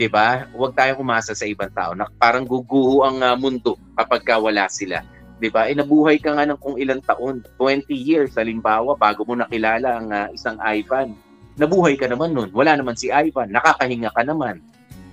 'di 0.00 0.08
ba 0.08 0.48
huwag 0.56 0.72
tayong 0.72 1.04
umasa 1.04 1.36
sa 1.36 1.44
ibang 1.44 1.68
tao 1.76 1.92
na 1.92 2.08
parang 2.16 2.48
guguho 2.48 3.04
ang 3.04 3.20
uh, 3.20 3.36
mundo 3.36 3.76
kapag 3.92 4.24
wala 4.40 4.64
sila 4.72 5.04
'di 5.36 5.48
ba? 5.52 5.68
Eh 5.68 5.76
nabuhay 5.76 6.16
ka 6.16 6.36
nga 6.36 6.48
ng 6.48 6.60
kung 6.60 6.76
ilang 6.76 7.00
taon, 7.04 7.44
20 7.56 7.88
years 7.92 8.36
halimbawa 8.36 8.96
bago 8.96 9.24
mo 9.24 9.36
nakilala 9.36 10.00
ang 10.00 10.08
uh, 10.12 10.28
isang 10.32 10.60
Ivan. 10.60 11.16
Nabuhay 11.56 11.96
ka 11.96 12.08
naman 12.08 12.36
noon. 12.36 12.52
Wala 12.52 12.76
naman 12.76 12.96
si 12.96 13.08
Ivan, 13.12 13.52
nakakahinga 13.52 14.12
ka 14.12 14.24
naman. 14.24 14.64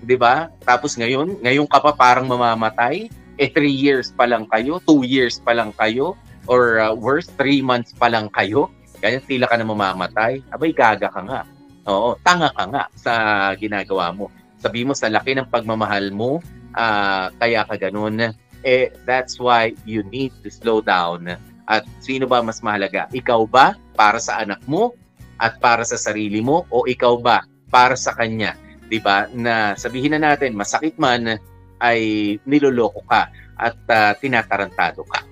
'Di 0.04 0.20
ba? 0.20 0.52
Tapos 0.64 0.96
ngayon, 1.00 1.40
ngayon 1.44 1.68
ka 1.68 1.80
pa 1.84 1.92
parang 1.96 2.28
mamamatay. 2.28 3.12
Eh 3.40 3.50
3 3.52 3.68
years 3.68 4.08
pa 4.16 4.24
lang 4.28 4.48
kayo, 4.52 4.80
2 4.84 5.04
years 5.08 5.40
pa 5.44 5.56
lang 5.56 5.76
kayo 5.76 6.16
or 6.48 6.80
uh, 6.80 6.96
worse, 6.96 7.28
3 7.40 7.60
months 7.64 7.92
pa 7.96 8.08
lang 8.08 8.32
kayo. 8.32 8.72
Kaya 8.98 9.20
tila 9.24 9.52
ka 9.52 9.60
na 9.60 9.68
mamamatay. 9.68 10.42
Abay 10.50 10.74
gaga 10.74 11.12
ka 11.12 11.22
nga. 11.22 11.42
Oo, 11.88 12.18
tanga 12.20 12.50
ka 12.52 12.66
nga 12.68 12.84
sa 12.98 13.14
ginagawa 13.56 14.12
mo. 14.12 14.28
Sabi 14.58 14.82
mo 14.86 14.98
sa 14.98 15.10
laki 15.10 15.38
ng 15.38 15.50
pagmamahal 15.54 16.10
mo, 16.10 16.42
uh, 16.74 17.30
kaya 17.38 17.66
ka 17.66 17.78
ganun 17.78 18.34
eh 18.66 18.92
that's 19.06 19.38
why 19.38 19.72
you 19.88 20.02
need 20.10 20.34
to 20.42 20.50
slow 20.50 20.82
down. 20.82 21.30
At 21.68 21.84
sino 22.00 22.26
ba 22.28 22.40
mas 22.44 22.64
mahalaga? 22.64 23.12
Ikaw 23.12 23.42
ba 23.48 23.76
para 23.96 24.20
sa 24.20 24.40
anak 24.44 24.64
mo 24.68 24.96
at 25.38 25.60
para 25.60 25.84
sa 25.84 26.00
sarili 26.00 26.40
mo 26.40 26.68
o 26.72 26.88
ikaw 26.88 27.20
ba 27.20 27.44
para 27.72 27.96
sa 28.00 28.16
kanya? 28.16 28.56
'Di 28.88 29.00
ba? 29.04 29.28
Na 29.36 29.76
sabihin 29.76 30.16
na 30.16 30.32
natin 30.32 30.56
masakit 30.56 30.96
man 30.96 31.40
ay 31.84 32.00
niloloko 32.48 33.04
ka 33.08 33.32
at 33.60 33.78
uh, 33.92 34.14
tinatarantado 34.16 35.04
ka. 35.08 35.24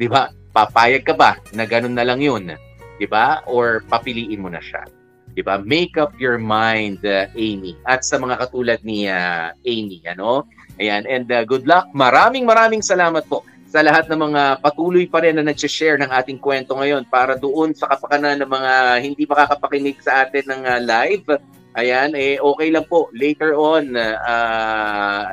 'Di 0.00 0.08
ba? 0.08 0.32
Papayag 0.52 1.04
ka 1.08 1.16
ba 1.16 1.40
na 1.52 1.64
ganun 1.68 1.96
na 1.96 2.04
lang 2.04 2.24
'yun? 2.24 2.56
'Di 2.96 3.06
ba? 3.08 3.44
Or 3.44 3.84
papiliin 3.84 4.40
mo 4.40 4.48
na 4.48 4.64
siya? 4.64 4.84
'Di 5.32 5.42
ba? 5.44 5.60
Make 5.60 5.96
up 5.96 6.12
your 6.20 6.36
mind, 6.36 7.00
uh, 7.04 7.28
Amy. 7.36 7.76
At 7.88 8.04
sa 8.04 8.20
mga 8.20 8.36
katulad 8.40 8.80
ni 8.84 9.08
uh, 9.08 9.52
Amy, 9.64 10.04
ano? 10.04 10.44
Ayan, 10.80 11.04
and 11.08 11.28
uh, 11.28 11.44
good 11.44 11.68
luck. 11.68 11.88
Maraming 11.92 12.44
maraming 12.44 12.80
salamat 12.80 13.24
po 13.28 13.44
sa 13.72 13.80
lahat 13.80 14.04
ng 14.12 14.20
mga 14.20 14.42
patuloy 14.60 15.08
pa 15.08 15.24
rin 15.24 15.40
na 15.40 15.44
nag-share 15.48 15.96
ng 15.96 16.12
ating 16.12 16.36
kwento 16.36 16.76
ngayon 16.76 17.08
para 17.08 17.40
doon 17.40 17.72
sa 17.72 17.88
kapakanan 17.88 18.44
ng 18.44 18.50
mga 18.52 18.72
hindi 19.00 19.24
makakapakinig 19.24 19.96
sa 20.04 20.28
atin 20.28 20.44
ng 20.44 20.62
uh, 20.68 20.80
live. 20.84 21.28
Ayan, 21.72 22.12
eh 22.12 22.36
okay 22.36 22.68
lang 22.68 22.84
po. 22.84 23.08
Later 23.16 23.56
on, 23.56 23.96
uh, 23.96 25.24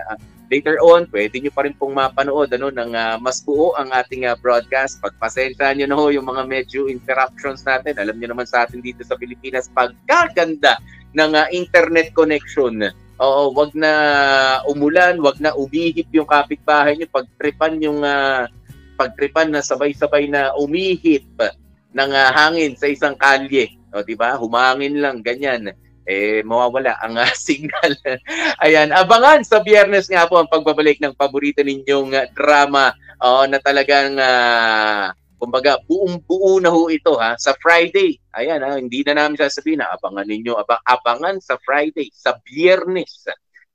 later 0.49 0.81
on, 0.81 1.05
pwede 1.13 1.37
nyo 1.39 1.53
pa 1.53 1.63
rin 1.65 1.77
pong 1.77 1.93
mapanood 1.93 2.49
ano, 2.51 2.73
ng 2.73 2.91
uh, 2.93 3.15
mas 3.21 3.39
buo 3.45 3.77
ang 3.77 3.93
ating 3.93 4.25
uh, 4.25 4.33
broadcast. 4.37 4.97
Pagpasensya 4.99 5.77
nyo 5.77 5.85
na 5.85 5.97
ho 5.97 6.05
yung 6.09 6.25
mga 6.25 6.43
medyo 6.49 6.89
interruptions 6.89 7.61
natin. 7.63 7.95
Alam 8.01 8.17
nyo 8.17 8.33
naman 8.33 8.49
sa 8.49 8.65
atin 8.65 8.81
dito 8.81 9.05
sa 9.05 9.15
Pilipinas, 9.15 9.69
pagkaganda 9.71 10.81
ng 11.13 11.31
uh, 11.37 11.47
internet 11.53 12.11
connection 12.17 12.89
Oo, 13.19 13.51
wag 13.51 13.75
na 13.75 13.91
umulan, 14.63 15.19
wag 15.19 15.43
na 15.43 15.51
umihip 15.51 16.07
yung 16.15 16.23
kapitbahay 16.23 16.95
niyo, 16.95 17.11
pagtripan 17.11 17.75
yung 17.83 17.99
uh, 17.99 18.47
pagtripan 18.95 19.51
na 19.51 19.59
sabay-sabay 19.59 20.31
na 20.31 20.55
umihip 20.55 21.27
ng 21.91 22.11
uh, 22.15 22.29
hangin 22.31 22.79
sa 22.79 22.87
isang 22.87 23.19
kalye. 23.19 23.75
O, 23.91 23.99
di 24.07 24.15
ba? 24.15 24.39
Humangin 24.39 25.03
lang, 25.03 25.19
ganyan. 25.19 25.67
Eh, 26.09 26.41
mawawala 26.41 26.97
ang 27.05 27.21
uh, 27.21 27.29
signal. 27.37 27.93
Ayan, 28.65 28.89
abangan 28.89 29.45
sa 29.45 29.61
biyernes 29.61 30.09
nga 30.09 30.25
po 30.25 30.41
ang 30.41 30.49
pagbabalik 30.49 30.97
ng 30.97 31.13
paborito 31.13 31.61
ninyong 31.61 32.17
uh, 32.17 32.25
drama 32.33 32.89
uh, 33.21 33.45
na 33.45 33.61
talagang 33.61 34.17
uh, 34.17 35.13
kumbaga 35.37 35.77
buong 35.85 36.17
buo 36.25 36.57
na 36.57 36.73
ho 36.73 36.89
ito 36.89 37.13
ha 37.21 37.37
sa 37.37 37.53
Friday. 37.61 38.17
Ayan 38.33 38.65
ha, 38.65 38.81
hindi 38.81 39.05
na 39.05 39.21
namin 39.21 39.37
sasabihin 39.37 39.85
na 39.85 39.93
abangan 39.93 40.25
ninyo 40.25 40.57
abang, 40.57 40.81
abangan 40.81 41.37
sa 41.37 41.61
Friday, 41.61 42.09
sa 42.09 42.41
Biyernes. 42.41 43.29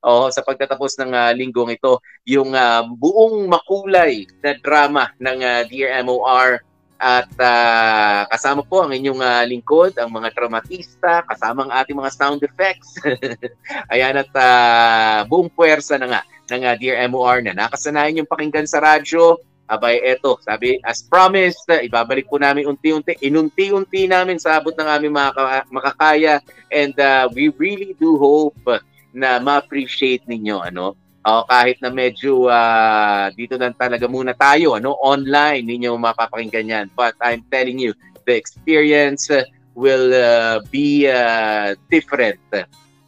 Oh, 0.05 0.29
sa 0.29 0.45
pagtatapos 0.45 1.01
ng 1.01 1.17
uh, 1.17 1.33
linggong 1.33 1.73
ito, 1.73 1.97
yung 2.29 2.53
uh, 2.53 2.85
buong 2.85 3.49
makulay 3.49 4.29
na 4.43 4.53
drama 4.61 5.09
ng 5.17 5.39
uh, 5.41 5.61
Dear 5.65 6.05
MOR 6.05 6.61
at 6.95 7.27
uh, 7.35 8.23
kasama 8.31 8.63
po 8.63 8.83
ang 8.83 8.95
inyong 8.95 9.19
uh, 9.19 9.43
lingkod, 9.43 9.99
ang 9.99 10.07
mga 10.07 10.31
dramatista, 10.31 11.27
kasama 11.27 11.67
ang 11.67 11.71
ating 11.75 11.97
mga 11.97 12.11
sound 12.15 12.39
effects. 12.41 12.95
Ayan 13.91 14.15
at 14.15 14.31
uh, 14.31 15.27
buong 15.27 15.51
puwersa 15.51 15.99
na 15.99 16.07
nga 16.07 16.21
ng 16.55 16.63
uh, 16.63 16.75
Dear 16.79 17.03
MOR 17.11 17.43
na 17.43 17.51
nakasanayan 17.51 18.23
yung 18.23 18.31
pakinggan 18.31 18.67
sa 18.69 18.79
radyo. 18.79 19.35
Abay, 19.65 19.97
eto, 20.05 20.37
sabi, 20.45 20.77
as 20.85 21.01
promised, 21.01 21.65
ibabalik 21.65 22.29
po 22.29 22.37
namin 22.37 22.69
unti-unti, 22.69 23.17
inunti-unti 23.17 24.05
namin 24.05 24.37
sa 24.37 24.61
abot 24.61 24.77
ng 24.77 24.85
aming 24.85 25.17
mga 25.17 25.31
makakaya 25.73 26.37
and 26.69 26.93
uh, 27.01 27.25
we 27.33 27.49
really 27.57 27.97
do 27.97 28.13
hope 28.13 28.61
na 29.09 29.41
ma-appreciate 29.41 30.21
ninyo, 30.29 30.61
ano, 30.61 30.93
uh, 31.25 31.43
kahit 31.49 31.81
na 31.81 31.89
medyo 31.89 32.45
uh, 32.47 33.33
dito 33.33 33.57
na 33.57 33.73
talaga 33.73 34.05
muna 34.05 34.37
tayo, 34.37 34.77
ano, 34.77 34.93
online 35.01 35.65
ninyo 35.65 35.97
mapapakinggan 35.97 36.69
yan. 36.69 36.85
But 36.93 37.17
I'm 37.19 37.41
telling 37.49 37.81
you, 37.81 37.97
the 38.29 38.37
experience 38.37 39.33
will 39.73 40.13
uh, 40.13 40.61
be 40.69 41.09
uh, 41.09 41.73
different 41.89 42.39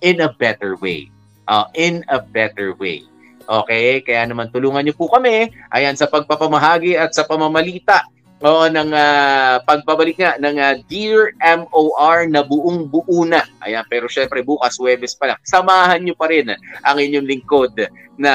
in 0.02 0.20
a 0.26 0.34
better 0.34 0.76
way. 0.82 1.14
Uh, 1.48 1.70
in 1.78 2.04
a 2.12 2.20
better 2.20 2.76
way. 2.76 3.08
Okay? 3.48 4.04
Kaya 4.04 4.28
naman 4.28 4.52
tulungan 4.52 4.84
niyo 4.84 5.00
po 5.00 5.08
kami 5.08 5.48
ayan 5.72 5.96
sa 5.96 6.12
pagpapamahagi 6.12 7.00
at 7.00 7.16
sa 7.16 7.24
pamamalita 7.24 8.04
o 8.38 8.70
ng 8.70 8.92
uh, 8.94 9.58
pagbabalik 9.66 10.22
nga 10.22 10.38
ng 10.38 10.58
uh, 10.62 10.76
Dear 10.86 11.34
MOR 11.42 12.30
na 12.30 12.46
buong 12.46 12.86
buo 12.86 13.26
na. 13.26 13.42
Ayan, 13.66 13.86
pero 13.90 14.06
syempre 14.06 14.46
bukas 14.46 14.78
Webes 14.78 15.18
pa 15.18 15.34
lang. 15.34 15.40
Samahan 15.42 16.02
niyo 16.06 16.14
pa 16.14 16.30
rin 16.30 16.54
ang 16.86 16.98
inyong 16.98 17.26
lingkod 17.26 17.74
na 18.18 18.34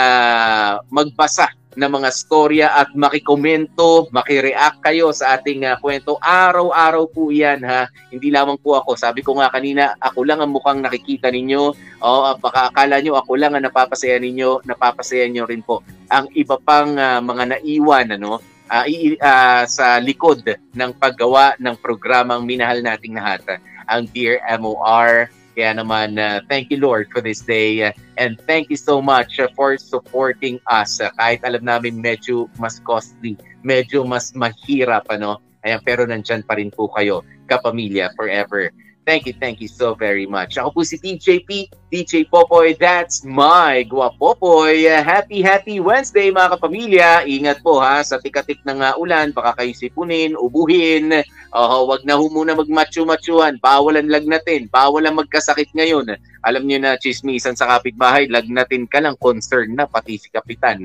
magbasa 0.91 1.55
ng 1.73 1.89
mga 1.89 2.11
storya 2.13 2.69
at 2.77 2.93
makikomento, 2.93 4.05
makireact 4.13 4.85
kayo 4.85 5.09
sa 5.15 5.41
ating 5.41 5.65
uh, 5.65 5.81
kwento. 5.81 6.21
Araw-araw 6.21 7.09
po 7.09 7.33
yan 7.33 7.65
ha. 7.65 7.89
Hindi 8.13 8.29
lamang 8.29 8.61
po 8.61 8.77
ako. 8.77 8.93
Sabi 8.99 9.25
ko 9.25 9.41
nga 9.41 9.49
kanina, 9.49 9.97
ako 9.97 10.21
lang 10.29 10.45
ang 10.45 10.53
mukhang 10.53 10.85
nakikita 10.85 11.33
ninyo. 11.33 11.63
O 12.05 12.09
baka 12.37 12.69
akala 12.69 13.01
nyo 13.01 13.17
ako 13.17 13.41
lang 13.41 13.57
ang 13.57 13.65
napapasaya 13.65 14.21
ninyo, 14.21 14.69
napapasaya 14.69 15.25
nyo 15.33 15.49
rin 15.49 15.65
po. 15.65 15.81
Ang 16.13 16.29
iba 16.37 16.61
pang 16.61 16.93
uh, 16.93 17.25
mga 17.25 17.57
naiwan 17.57 18.21
ano, 18.21 18.52
uh, 18.73 18.89
uh, 19.21 19.63
sa 19.69 20.01
likod 20.01 20.49
ng 20.73 20.91
paggawa 20.97 21.53
ng 21.61 21.77
programang 21.77 22.49
minahal 22.49 22.81
nating 22.81 23.21
lahat. 23.21 23.45
Ang 23.93 24.09
Dear 24.17 24.41
MOR, 24.57 25.29
kaya 25.53 25.77
naman, 25.77 26.17
uh, 26.17 26.41
thank 26.49 26.73
you 26.73 26.81
Lord 26.81 27.13
for 27.13 27.21
this 27.21 27.45
day 27.45 27.93
and 28.17 28.41
thank 28.49 28.73
you 28.73 28.81
so 28.81 29.05
much 29.05 29.37
for 29.53 29.77
supporting 29.77 30.57
us. 30.65 30.97
Kahit 31.21 31.45
alam 31.45 31.69
namin 31.69 32.01
medyo 32.01 32.49
mas 32.57 32.81
costly, 32.81 33.37
medyo 33.61 34.09
mas 34.09 34.33
mahirap, 34.33 35.05
ano? 35.13 35.37
Ayan, 35.63 35.85
pero 35.85 36.09
nandyan 36.09 36.43
pa 36.43 36.57
rin 36.57 36.73
po 36.73 36.89
kayo, 36.91 37.23
kapamilya, 37.47 38.11
forever. 38.17 38.73
Thank 39.03 39.27
you, 39.27 39.35
thank 39.35 39.59
you 39.59 39.67
so 39.67 39.99
very 39.99 40.31
much. 40.31 40.55
Ako 40.55 40.79
po 40.79 40.81
si 40.87 40.95
DJ 40.95 41.43
P, 41.43 41.67
DJ 41.91 42.23
Popoy, 42.31 42.79
that's 42.79 43.27
my 43.27 43.83
Guapopoy. 43.91 44.87
Happy, 45.03 45.43
happy 45.43 45.83
Wednesday 45.83 46.31
mga 46.31 46.55
kapamilya. 46.55 47.27
Ingat 47.27 47.67
po 47.67 47.83
ha, 47.83 47.99
sa 48.07 48.23
tikatik 48.23 48.63
ng 48.63 48.79
uh, 48.79 48.95
ulan, 49.03 49.35
baka 49.35 49.59
kayo 49.59 49.75
sipunin, 49.75 50.39
ubuhin. 50.39 51.19
Oh, 51.51 51.91
wag 51.91 52.07
na 52.07 52.15
ho 52.15 52.31
muna 52.31 52.55
magmachu-machuhan, 52.55 53.59
bawalan 53.59 54.07
lagnatin, 54.07 54.71
bawalan 54.71 55.19
magkasakit 55.19 55.75
ngayon. 55.75 56.15
Alam 56.47 56.63
niyo 56.63 56.79
na 56.79 56.95
chismisan 56.95 57.59
sa 57.59 57.67
kapitbahay, 57.75 58.31
lagnatin 58.31 58.87
ka 58.87 59.03
lang, 59.03 59.19
concern 59.19 59.75
na 59.75 59.91
pati 59.91 60.15
si 60.15 60.31
kapitan. 60.31 60.79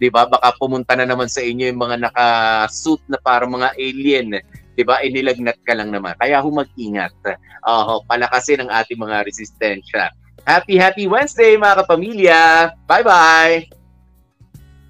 'Di 0.00 0.08
ba? 0.08 0.24
Baka 0.24 0.56
pumunta 0.56 0.96
na 0.96 1.04
naman 1.04 1.28
sa 1.28 1.44
inyo 1.44 1.68
yung 1.68 1.84
mga 1.84 2.00
naka-suit 2.00 3.04
na 3.12 3.20
parang 3.20 3.52
mga 3.52 3.76
alien 3.76 4.40
'di 4.78 4.86
ba? 4.86 5.02
Inilagnat 5.02 5.58
ka 5.66 5.74
lang 5.74 5.90
naman. 5.90 6.14
Kaya 6.22 6.38
humag-ingat. 6.38 7.10
Uh, 7.66 7.98
palakasin 8.06 8.62
ang 8.62 8.70
ating 8.70 9.02
mga 9.02 9.26
resistensya. 9.26 10.14
Happy, 10.46 10.78
happy 10.78 11.10
Wednesday 11.10 11.58
mga 11.58 11.84
kapamilya! 11.84 12.72
Bye-bye! 12.86 13.77